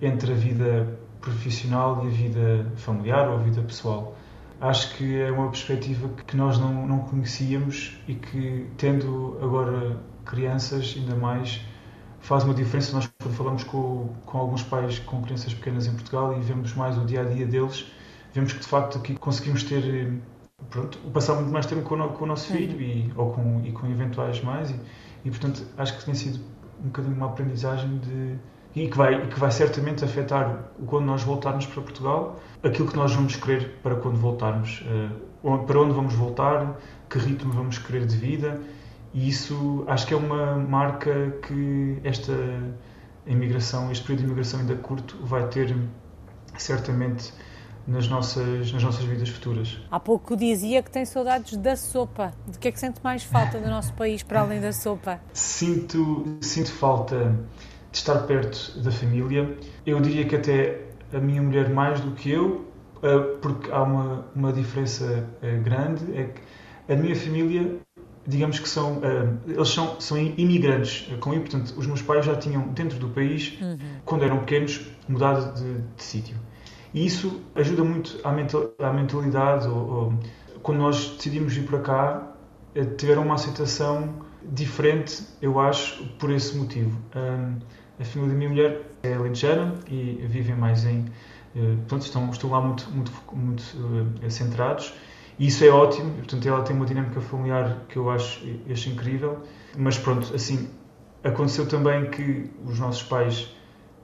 entre 0.00 0.30
a 0.30 0.36
vida 0.36 0.96
profissional 1.20 2.04
e 2.04 2.06
a 2.06 2.10
vida 2.10 2.72
familiar 2.76 3.28
ou 3.28 3.34
a 3.34 3.38
vida 3.38 3.60
pessoal. 3.60 4.16
Acho 4.60 4.94
que 4.96 5.20
é 5.20 5.32
uma 5.32 5.50
perspectiva 5.50 6.08
que 6.28 6.36
nós 6.36 6.60
não, 6.60 6.86
não 6.86 7.00
conhecíamos 7.00 7.98
e 8.06 8.14
que, 8.14 8.68
tendo 8.76 9.36
agora 9.42 9.98
crianças, 10.24 10.94
ainda 10.96 11.16
mais, 11.16 11.60
faz 12.28 12.44
uma 12.44 12.54
diferença. 12.54 12.94
Nós, 12.94 13.10
quando 13.20 13.34
falamos 13.34 13.64
com, 13.64 14.10
com 14.26 14.38
alguns 14.38 14.62
pais 14.62 14.98
com 14.98 15.22
crianças 15.22 15.54
pequenas 15.54 15.86
em 15.86 15.92
Portugal 15.92 16.36
e 16.38 16.40
vemos 16.40 16.74
mais 16.74 16.98
o 16.98 17.04
dia 17.04 17.22
a 17.22 17.24
dia 17.24 17.46
deles, 17.46 17.86
vemos 18.34 18.52
que 18.52 18.60
de 18.60 18.66
facto 18.66 18.98
aqui 18.98 19.16
conseguimos 19.16 19.64
ter. 19.64 20.12
Pronto, 20.70 20.98
passar 21.12 21.34
muito 21.34 21.50
mais 21.50 21.66
tempo 21.66 21.82
com 21.82 21.94
o, 21.94 22.08
com 22.10 22.24
o 22.24 22.26
nosso 22.26 22.52
filho 22.52 22.80
e, 22.80 23.10
ou 23.16 23.30
com, 23.30 23.62
e 23.64 23.72
com 23.72 23.86
eventuais 23.86 24.42
mais, 24.42 24.70
e, 24.70 24.74
e 25.24 25.30
portanto 25.30 25.64
acho 25.78 25.96
que 25.96 26.04
tem 26.04 26.14
sido 26.14 26.40
um 26.80 26.86
bocadinho 26.88 27.14
uma 27.14 27.26
aprendizagem 27.26 27.98
de, 27.98 28.36
e 28.74 28.88
que 28.88 28.96
vai, 28.96 29.22
e 29.22 29.28
que 29.28 29.38
vai 29.38 29.52
certamente 29.52 30.04
afetar 30.04 30.64
quando 30.84 31.06
nós 31.06 31.22
voltarmos 31.22 31.64
para 31.64 31.80
Portugal, 31.80 32.40
aquilo 32.62 32.88
que 32.88 32.96
nós 32.96 33.14
vamos 33.14 33.36
querer 33.36 33.78
para 33.84 33.94
quando 33.94 34.16
voltarmos, 34.16 34.84
uh, 35.42 35.58
para 35.64 35.80
onde 35.80 35.94
vamos 35.94 36.14
voltar, 36.14 36.76
que 37.08 37.18
ritmo 37.18 37.52
vamos 37.52 37.78
querer 37.78 38.04
de 38.04 38.16
vida 38.16 38.60
e 39.12 39.28
isso 39.28 39.84
acho 39.86 40.06
que 40.06 40.14
é 40.14 40.16
uma 40.16 40.56
marca 40.56 41.32
que 41.46 41.98
esta 42.04 42.32
imigração, 43.26 43.90
este 43.90 44.04
período 44.04 44.20
de 44.20 44.26
imigração 44.26 44.60
ainda 44.60 44.74
curto, 44.76 45.16
vai 45.22 45.48
ter 45.48 45.74
certamente 46.56 47.32
nas 47.86 48.06
nossas, 48.06 48.70
nas 48.70 48.82
nossas 48.82 49.04
vidas 49.04 49.30
futuras. 49.30 49.78
Há 49.90 49.98
pouco 49.98 50.36
dizia 50.36 50.82
que 50.82 50.90
tem 50.90 51.06
saudades 51.06 51.56
da 51.56 51.74
sopa. 51.74 52.34
De 52.46 52.58
que 52.58 52.68
é 52.68 52.72
que 52.72 52.78
sente 52.78 53.00
mais 53.02 53.24
falta 53.24 53.58
do 53.58 53.68
nosso 53.68 53.94
país 53.94 54.22
para 54.22 54.40
além 54.40 54.60
da 54.60 54.72
sopa? 54.72 55.20
Sinto, 55.32 56.36
sinto 56.42 56.70
falta 56.70 57.34
de 57.90 57.98
estar 57.98 58.18
perto 58.26 58.78
da 58.82 58.90
família. 58.90 59.56
Eu 59.86 60.00
diria 60.00 60.26
que 60.26 60.36
até 60.36 60.82
a 61.12 61.18
minha 61.18 61.40
mulher 61.40 61.70
mais 61.70 62.00
do 62.00 62.12
que 62.12 62.30
eu, 62.30 62.66
eh, 63.02 63.18
porque 63.40 63.70
há 63.70 63.82
uma, 63.82 64.26
uma 64.34 64.52
diferença 64.52 65.26
eh, 65.40 65.56
grande, 65.56 66.04
é 66.14 66.24
que 66.24 66.92
a 66.92 66.96
minha 66.96 67.16
família 67.16 67.78
digamos 68.28 68.58
que 68.58 68.68
são, 68.68 68.98
uh, 68.98 69.38
eles 69.46 69.70
são, 69.70 69.98
são 69.98 70.18
imigrantes 70.18 71.08
com 71.18 71.32
I, 71.32 71.40
portanto, 71.40 71.74
os 71.76 71.86
meus 71.86 72.02
pais 72.02 72.26
já 72.26 72.36
tinham 72.36 72.68
dentro 72.68 72.98
do 72.98 73.08
país, 73.08 73.58
uhum. 73.60 73.78
quando 74.04 74.22
eram 74.22 74.40
pequenos, 74.40 74.86
mudado 75.08 75.54
de, 75.54 75.78
de 75.96 76.02
sítio. 76.02 76.36
E 76.92 77.06
isso 77.06 77.40
ajuda 77.54 77.82
muito 77.82 78.20
à, 78.22 78.30
mental, 78.30 78.70
à 78.78 78.92
mentalidade, 78.92 79.66
ou, 79.66 79.90
ou, 79.90 80.14
quando 80.62 80.78
nós 80.78 81.16
decidimos 81.16 81.54
vir 81.54 81.64
para 81.64 81.80
cá, 81.80 82.32
uh, 82.76 82.96
tiveram 82.96 83.22
uma 83.22 83.34
aceitação 83.34 84.26
diferente, 84.42 85.24
eu 85.40 85.58
acho, 85.58 86.04
por 86.18 86.30
esse 86.30 86.56
motivo. 86.56 86.98
A 87.98 88.04
família 88.04 88.32
da 88.32 88.38
minha 88.38 88.50
mulher 88.50 88.82
é 89.02 89.14
alentejana 89.14 89.74
e 89.88 90.24
vivem 90.28 90.54
mais 90.54 90.84
em. 90.84 91.06
Portanto, 91.52 92.02
estão, 92.02 92.30
estão 92.30 92.50
lá 92.50 92.60
muito, 92.60 92.88
muito, 92.90 93.10
muito 93.34 93.62
centrados 94.30 94.94
e 95.38 95.46
isso 95.46 95.64
é 95.64 95.68
ótimo, 95.68 96.14
portanto 96.14 96.48
ela 96.48 96.62
tem 96.62 96.74
uma 96.74 96.84
dinâmica 96.84 97.20
familiar 97.20 97.84
que 97.88 97.96
eu 97.96 98.10
acho, 98.10 98.44
acho 98.70 98.88
incrível, 98.88 99.38
mas 99.76 99.96
pronto, 99.96 100.34
assim, 100.34 100.68
aconteceu 101.22 101.66
também 101.66 102.10
que 102.10 102.50
os 102.64 102.78
nossos 102.78 103.02
pais 103.02 103.54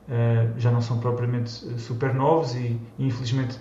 uh, 0.08 0.58
já 0.58 0.70
não 0.70 0.80
são 0.80 0.98
propriamente 0.98 1.50
super 1.78 2.14
novos 2.14 2.54
e, 2.54 2.80
e 2.98 3.06
infelizmente 3.06 3.58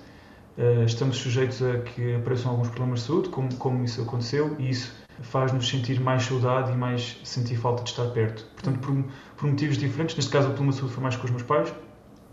uh, 0.57 0.83
estamos 0.85 1.17
sujeitos 1.17 1.63
a 1.63 1.79
que 1.79 2.15
apareçam 2.15 2.51
alguns 2.51 2.69
problemas 2.69 2.99
de 2.99 3.07
saúde, 3.07 3.29
como, 3.29 3.53
como 3.55 3.83
isso 3.83 4.01
aconteceu, 4.01 4.55
e 4.59 4.69
isso 4.69 4.93
faz-nos 5.21 5.67
sentir 5.67 5.99
mais 5.99 6.23
saudade 6.23 6.71
e 6.71 6.75
mais 6.75 7.19
sentir 7.23 7.55
falta 7.55 7.83
de 7.83 7.89
estar 7.89 8.05
perto. 8.09 8.45
Portanto, 8.53 8.79
por, 8.79 9.03
por 9.37 9.49
motivos 9.49 9.77
diferentes, 9.77 10.15
neste 10.15 10.31
caso 10.31 10.47
o 10.47 10.51
problema 10.51 10.71
de 10.73 10.77
saúde 10.77 10.93
foi 10.93 11.03
mais 11.03 11.15
com 11.15 11.25
os 11.25 11.31
meus 11.31 11.43
pais, 11.43 11.73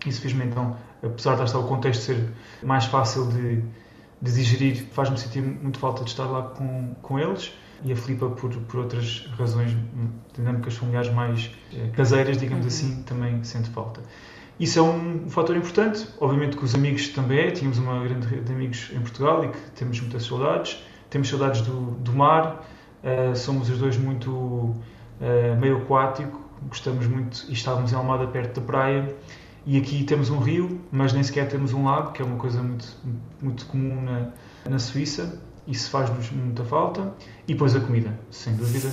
isso 0.06 0.20
fez-me 0.20 0.44
então, 0.44 0.76
apesar 1.02 1.36
de 1.36 1.44
estar 1.44 1.58
o 1.58 1.66
contexto 1.66 2.02
ser 2.02 2.28
mais 2.62 2.86
fácil 2.86 3.26
de 3.28 3.62
de 4.20 4.32
digerir, 4.32 4.86
faz-me 4.92 5.18
sentir 5.18 5.42
muito 5.42 5.78
falta 5.78 6.04
de 6.04 6.10
estar 6.10 6.26
lá 6.26 6.42
com, 6.42 6.94
com 7.02 7.18
eles. 7.18 7.52
E 7.82 7.92
a 7.92 7.96
Filipa 7.96 8.28
por, 8.28 8.54
por 8.54 8.80
outras 8.80 9.26
razões 9.38 9.74
dinâmicas 10.34 10.74
familiares 10.74 11.10
mais 11.10 11.50
eh, 11.72 11.88
caseiras, 11.94 12.36
digamos 12.36 12.64
uhum. 12.64 12.68
assim, 12.68 13.02
também 13.04 13.42
sente 13.42 13.70
falta. 13.70 14.02
Isso 14.58 14.78
é 14.78 14.82
um 14.82 15.30
fator 15.30 15.56
importante, 15.56 16.06
obviamente 16.20 16.58
que 16.58 16.62
os 16.62 16.74
amigos 16.74 17.08
também. 17.08 17.38
É, 17.38 17.50
tínhamos 17.50 17.78
uma 17.78 18.02
grande 18.04 18.26
rede 18.26 18.44
de 18.44 18.52
amigos 18.52 18.90
em 18.92 19.00
Portugal 19.00 19.42
e 19.42 19.48
que 19.48 19.58
temos 19.74 19.98
muitas 19.98 20.24
saudades, 20.24 20.84
temos 21.08 21.30
saudades 21.30 21.62
do, 21.62 21.92
do 21.92 22.12
mar, 22.12 22.68
uh, 23.02 23.34
somos 23.34 23.70
os 23.70 23.78
dois 23.78 23.96
muito 23.96 24.30
uh, 24.30 24.76
meio 25.58 25.78
aquático, 25.78 26.38
gostamos 26.68 27.06
muito 27.06 27.46
e 27.48 27.54
estávamos 27.54 27.90
em 27.90 27.94
Almada 27.94 28.26
perto 28.26 28.60
da 28.60 28.66
praia 28.66 29.16
e 29.66 29.78
aqui 29.78 30.04
temos 30.04 30.30
um 30.30 30.38
rio, 30.38 30.80
mas 30.90 31.12
nem 31.12 31.22
sequer 31.22 31.48
temos 31.48 31.72
um 31.72 31.84
lago, 31.84 32.12
que 32.12 32.22
é 32.22 32.24
uma 32.24 32.36
coisa 32.36 32.62
muito, 32.62 32.88
muito 33.40 33.66
comum 33.66 34.02
na, 34.02 34.30
na 34.68 34.78
Suíça. 34.78 35.40
Isso 35.66 35.90
faz-nos 35.90 36.30
muita 36.30 36.64
falta. 36.64 37.14
E 37.46 37.52
depois 37.52 37.76
a 37.76 37.80
comida, 37.80 38.18
sem 38.30 38.54
dúvida. 38.56 38.90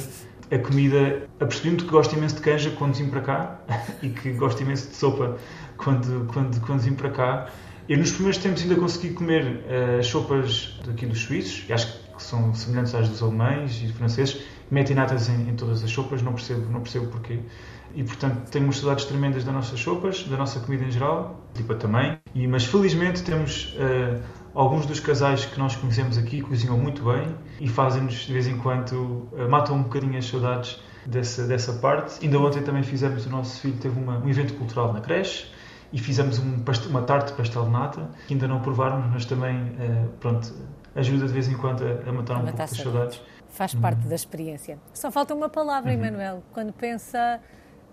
a 0.51 0.57
comida, 0.59 1.27
apercebi-me 1.39 1.77
que 1.77 1.85
gosto 1.85 2.15
imenso 2.15 2.35
de 2.35 2.41
canja 2.41 2.71
quando 2.71 2.95
vim 2.95 3.09
para 3.09 3.21
cá 3.21 3.59
e 4.03 4.09
que 4.09 4.31
gosto 4.33 4.61
imenso 4.61 4.89
de 4.89 4.95
sopa 4.95 5.37
quando, 5.77 6.27
quando, 6.33 6.59
quando 6.61 6.81
vim 6.81 6.93
para 6.93 7.09
cá. 7.11 7.49
Eu 7.87 7.97
nos 7.97 8.11
primeiros 8.11 8.37
tempos 8.37 8.63
ainda 8.63 8.75
consegui 8.75 9.13
comer 9.13 9.45
uh, 9.45 9.99
as 9.99 10.07
sopas 10.07 10.77
daqui 10.85 11.05
dos 11.05 11.19
suíços, 11.19 11.63
e 11.69 11.73
acho 11.73 11.87
que 12.17 12.21
são 12.21 12.53
semelhantes 12.53 12.93
às 12.93 13.07
dos 13.07 13.23
alemães 13.23 13.81
e 13.81 13.87
franceses, 13.93 14.41
metem 14.69 14.93
natas 14.93 15.29
em, 15.29 15.49
em, 15.49 15.55
todas 15.55 15.81
as 15.83 15.89
sopas, 15.89 16.21
não 16.21 16.33
percebo, 16.33 16.69
não 16.69 16.81
percebo 16.81 17.07
porquê. 17.07 17.39
E 17.97 18.03
portanto 18.03 18.55
umas 18.59 18.77
saudades 18.77 19.05
tremendas 19.05 19.43
das 19.43 19.51
nossas 19.51 19.79
sopas, 19.79 20.23
da 20.25 20.37
nossa 20.37 20.59
comida 20.59 20.83
em 20.83 20.91
geral, 20.91 21.41
tipo 21.55 21.73
também. 21.73 22.19
E, 22.35 22.47
mas 22.47 22.63
felizmente 22.63 23.23
temos 23.23 23.73
uh, 23.73 24.21
alguns 24.53 24.85
dos 24.85 24.99
casais 24.99 25.45
que 25.45 25.57
nós 25.57 25.75
conhecemos 25.75 26.15
aqui 26.15 26.39
cozinham 26.39 26.77
muito 26.77 27.03
bem 27.03 27.35
e 27.59 27.67
fazem-nos 27.67 28.13
de 28.13 28.31
vez 28.31 28.45
em 28.45 28.55
quando, 28.59 29.27
uh, 29.31 29.49
matam 29.49 29.77
um 29.77 29.81
bocadinho 29.81 30.15
as 30.15 30.25
saudades 30.25 30.79
dessa, 31.07 31.47
dessa 31.47 31.73
parte. 31.73 32.23
Ainda 32.23 32.37
ontem 32.37 32.61
também 32.61 32.83
fizemos, 32.83 33.25
o 33.25 33.31
nosso 33.31 33.59
filho 33.61 33.77
teve 33.77 33.99
uma, 33.99 34.19
um 34.19 34.29
evento 34.29 34.53
cultural 34.53 34.93
na 34.93 35.01
creche 35.01 35.47
e 35.91 35.97
fizemos 35.97 36.37
um, 36.37 36.63
uma 36.91 37.01
tarte 37.01 37.31
de 37.31 37.33
pastel 37.37 37.63
de 37.63 37.71
nata, 37.71 38.11
que 38.27 38.35
ainda 38.35 38.47
não 38.47 38.59
provaram, 38.59 39.01
mas 39.11 39.25
também, 39.25 39.55
uh, 39.55 40.07
pronto, 40.19 40.53
ajuda 40.95 41.25
de 41.25 41.33
vez 41.33 41.47
em 41.47 41.57
quando 41.57 41.83
a, 41.83 42.07
a 42.07 42.13
matar 42.13 42.35
a 42.35 42.39
um 42.41 42.43
pouco 42.43 42.61
as 42.61 42.69
saudades. 42.69 43.19
Faz 43.49 43.73
parte 43.73 44.03
uhum. 44.03 44.09
da 44.09 44.15
experiência. 44.15 44.77
Só 44.93 45.09
falta 45.09 45.33
uma 45.33 45.49
palavra, 45.49 45.91
uhum. 45.91 45.97
Emanuel. 45.97 46.43
Quando 46.53 46.71
pensa 46.71 47.39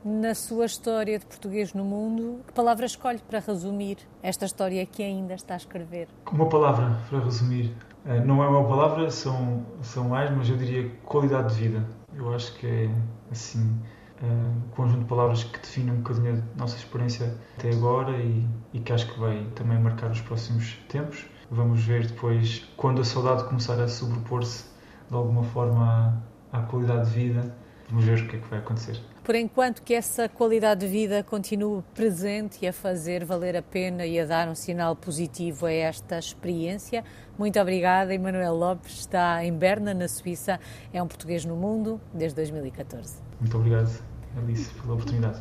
na 0.05 0.35
sua 0.35 0.67
história 0.67 1.19
de 1.19 1.25
português 1.25 1.73
no 1.73 1.83
mundo, 1.83 2.41
que 2.47 2.53
palavra 2.53 2.85
escolhe 2.85 3.21
para 3.21 3.39
resumir 3.41 3.97
esta 4.23 4.45
história 4.45 4.85
que 4.85 5.03
ainda 5.03 5.33
está 5.33 5.55
a 5.55 5.57
escrever? 5.57 6.09
Uma 6.31 6.47
palavra 6.47 6.99
para 7.09 7.21
resumir. 7.21 7.75
Eh, 8.05 8.21
não 8.21 8.43
é 8.45 8.49
uma 8.49 8.69
palavra, 8.69 9.11
são, 9.11 9.65
são 9.81 10.11
mais, 10.11 10.31
mas 10.31 10.49
eu 10.51 10.57
diria 10.59 10.91
qualidade 11.07 11.55
de 11.55 11.63
vida. 11.63 11.89
Eu 12.15 12.35
acho 12.35 12.55
que 12.57 12.67
é, 12.67 12.91
assim, 13.33 13.81
eh, 14.23 14.27
um 14.27 14.69
conjunto 14.77 15.01
de 15.01 15.07
palavras 15.07 15.43
que 15.43 15.59
define 15.59 15.91
um 15.91 15.97
bocadinho 15.97 16.45
a 16.55 16.59
nossa 16.59 16.77
experiência 16.77 17.35
até 17.57 17.71
agora 17.71 18.13
e, 18.19 18.47
e 18.75 18.81
que 18.81 18.93
acho 18.93 19.11
que 19.11 19.19
vai 19.19 19.47
também 19.55 19.79
marcar 19.79 20.11
os 20.11 20.21
próximos 20.21 20.77
tempos. 20.87 21.25
Vamos 21.51 21.83
ver 21.83 22.07
depois, 22.07 22.69
quando 22.77 23.01
a 23.01 23.05
saudade 23.05 23.45
começar 23.45 23.81
a 23.81 23.89
sobrepor-se 23.89 24.67
de 25.09 25.17
alguma 25.17 25.45
forma 25.45 26.23
à, 26.53 26.59
à 26.59 26.63
qualidade 26.63 27.09
de 27.09 27.17
vida, 27.17 27.57
vamos 27.89 28.05
ver 28.05 28.19
o 28.19 28.29
que 28.29 28.37
é 28.37 28.39
que 28.39 28.49
vai 28.49 28.59
acontecer. 28.59 29.01
Por 29.25 29.35
enquanto 29.35 29.81
que 29.81 29.95
essa 29.95 30.29
qualidade 30.29 30.83
de 30.83 30.87
vida 30.87 31.23
continue 31.23 31.83
presente 31.95 32.59
e 32.61 32.69
a 32.69 32.75
fazer 32.75 33.25
valer 33.25 33.57
a 33.57 33.63
pena 33.63 34.05
e 34.05 34.21
a 34.21 34.27
dar 34.27 34.47
um 34.51 34.55
sinal 34.55 34.95
positivo 34.95 35.65
a 35.65 35.73
esta 35.73 36.19
experiência. 36.19 37.03
Muito 37.39 37.59
obrigada, 37.59 38.13
Emanuel 38.13 38.55
Lopes, 38.55 38.99
está 38.99 39.43
em 39.43 39.51
Berna, 39.51 39.95
na 39.95 40.09
Suíça, 40.09 40.61
é 40.93 41.03
um 41.03 41.09
português 41.09 41.43
no 41.47 41.57
mundo 41.57 41.99
desde 42.13 42.37
2014. 42.37 43.17
Muito 43.41 43.57
obrigado, 43.57 43.91
Alice, 44.37 44.69
pela 44.75 44.93
oportunidade. 44.93 45.33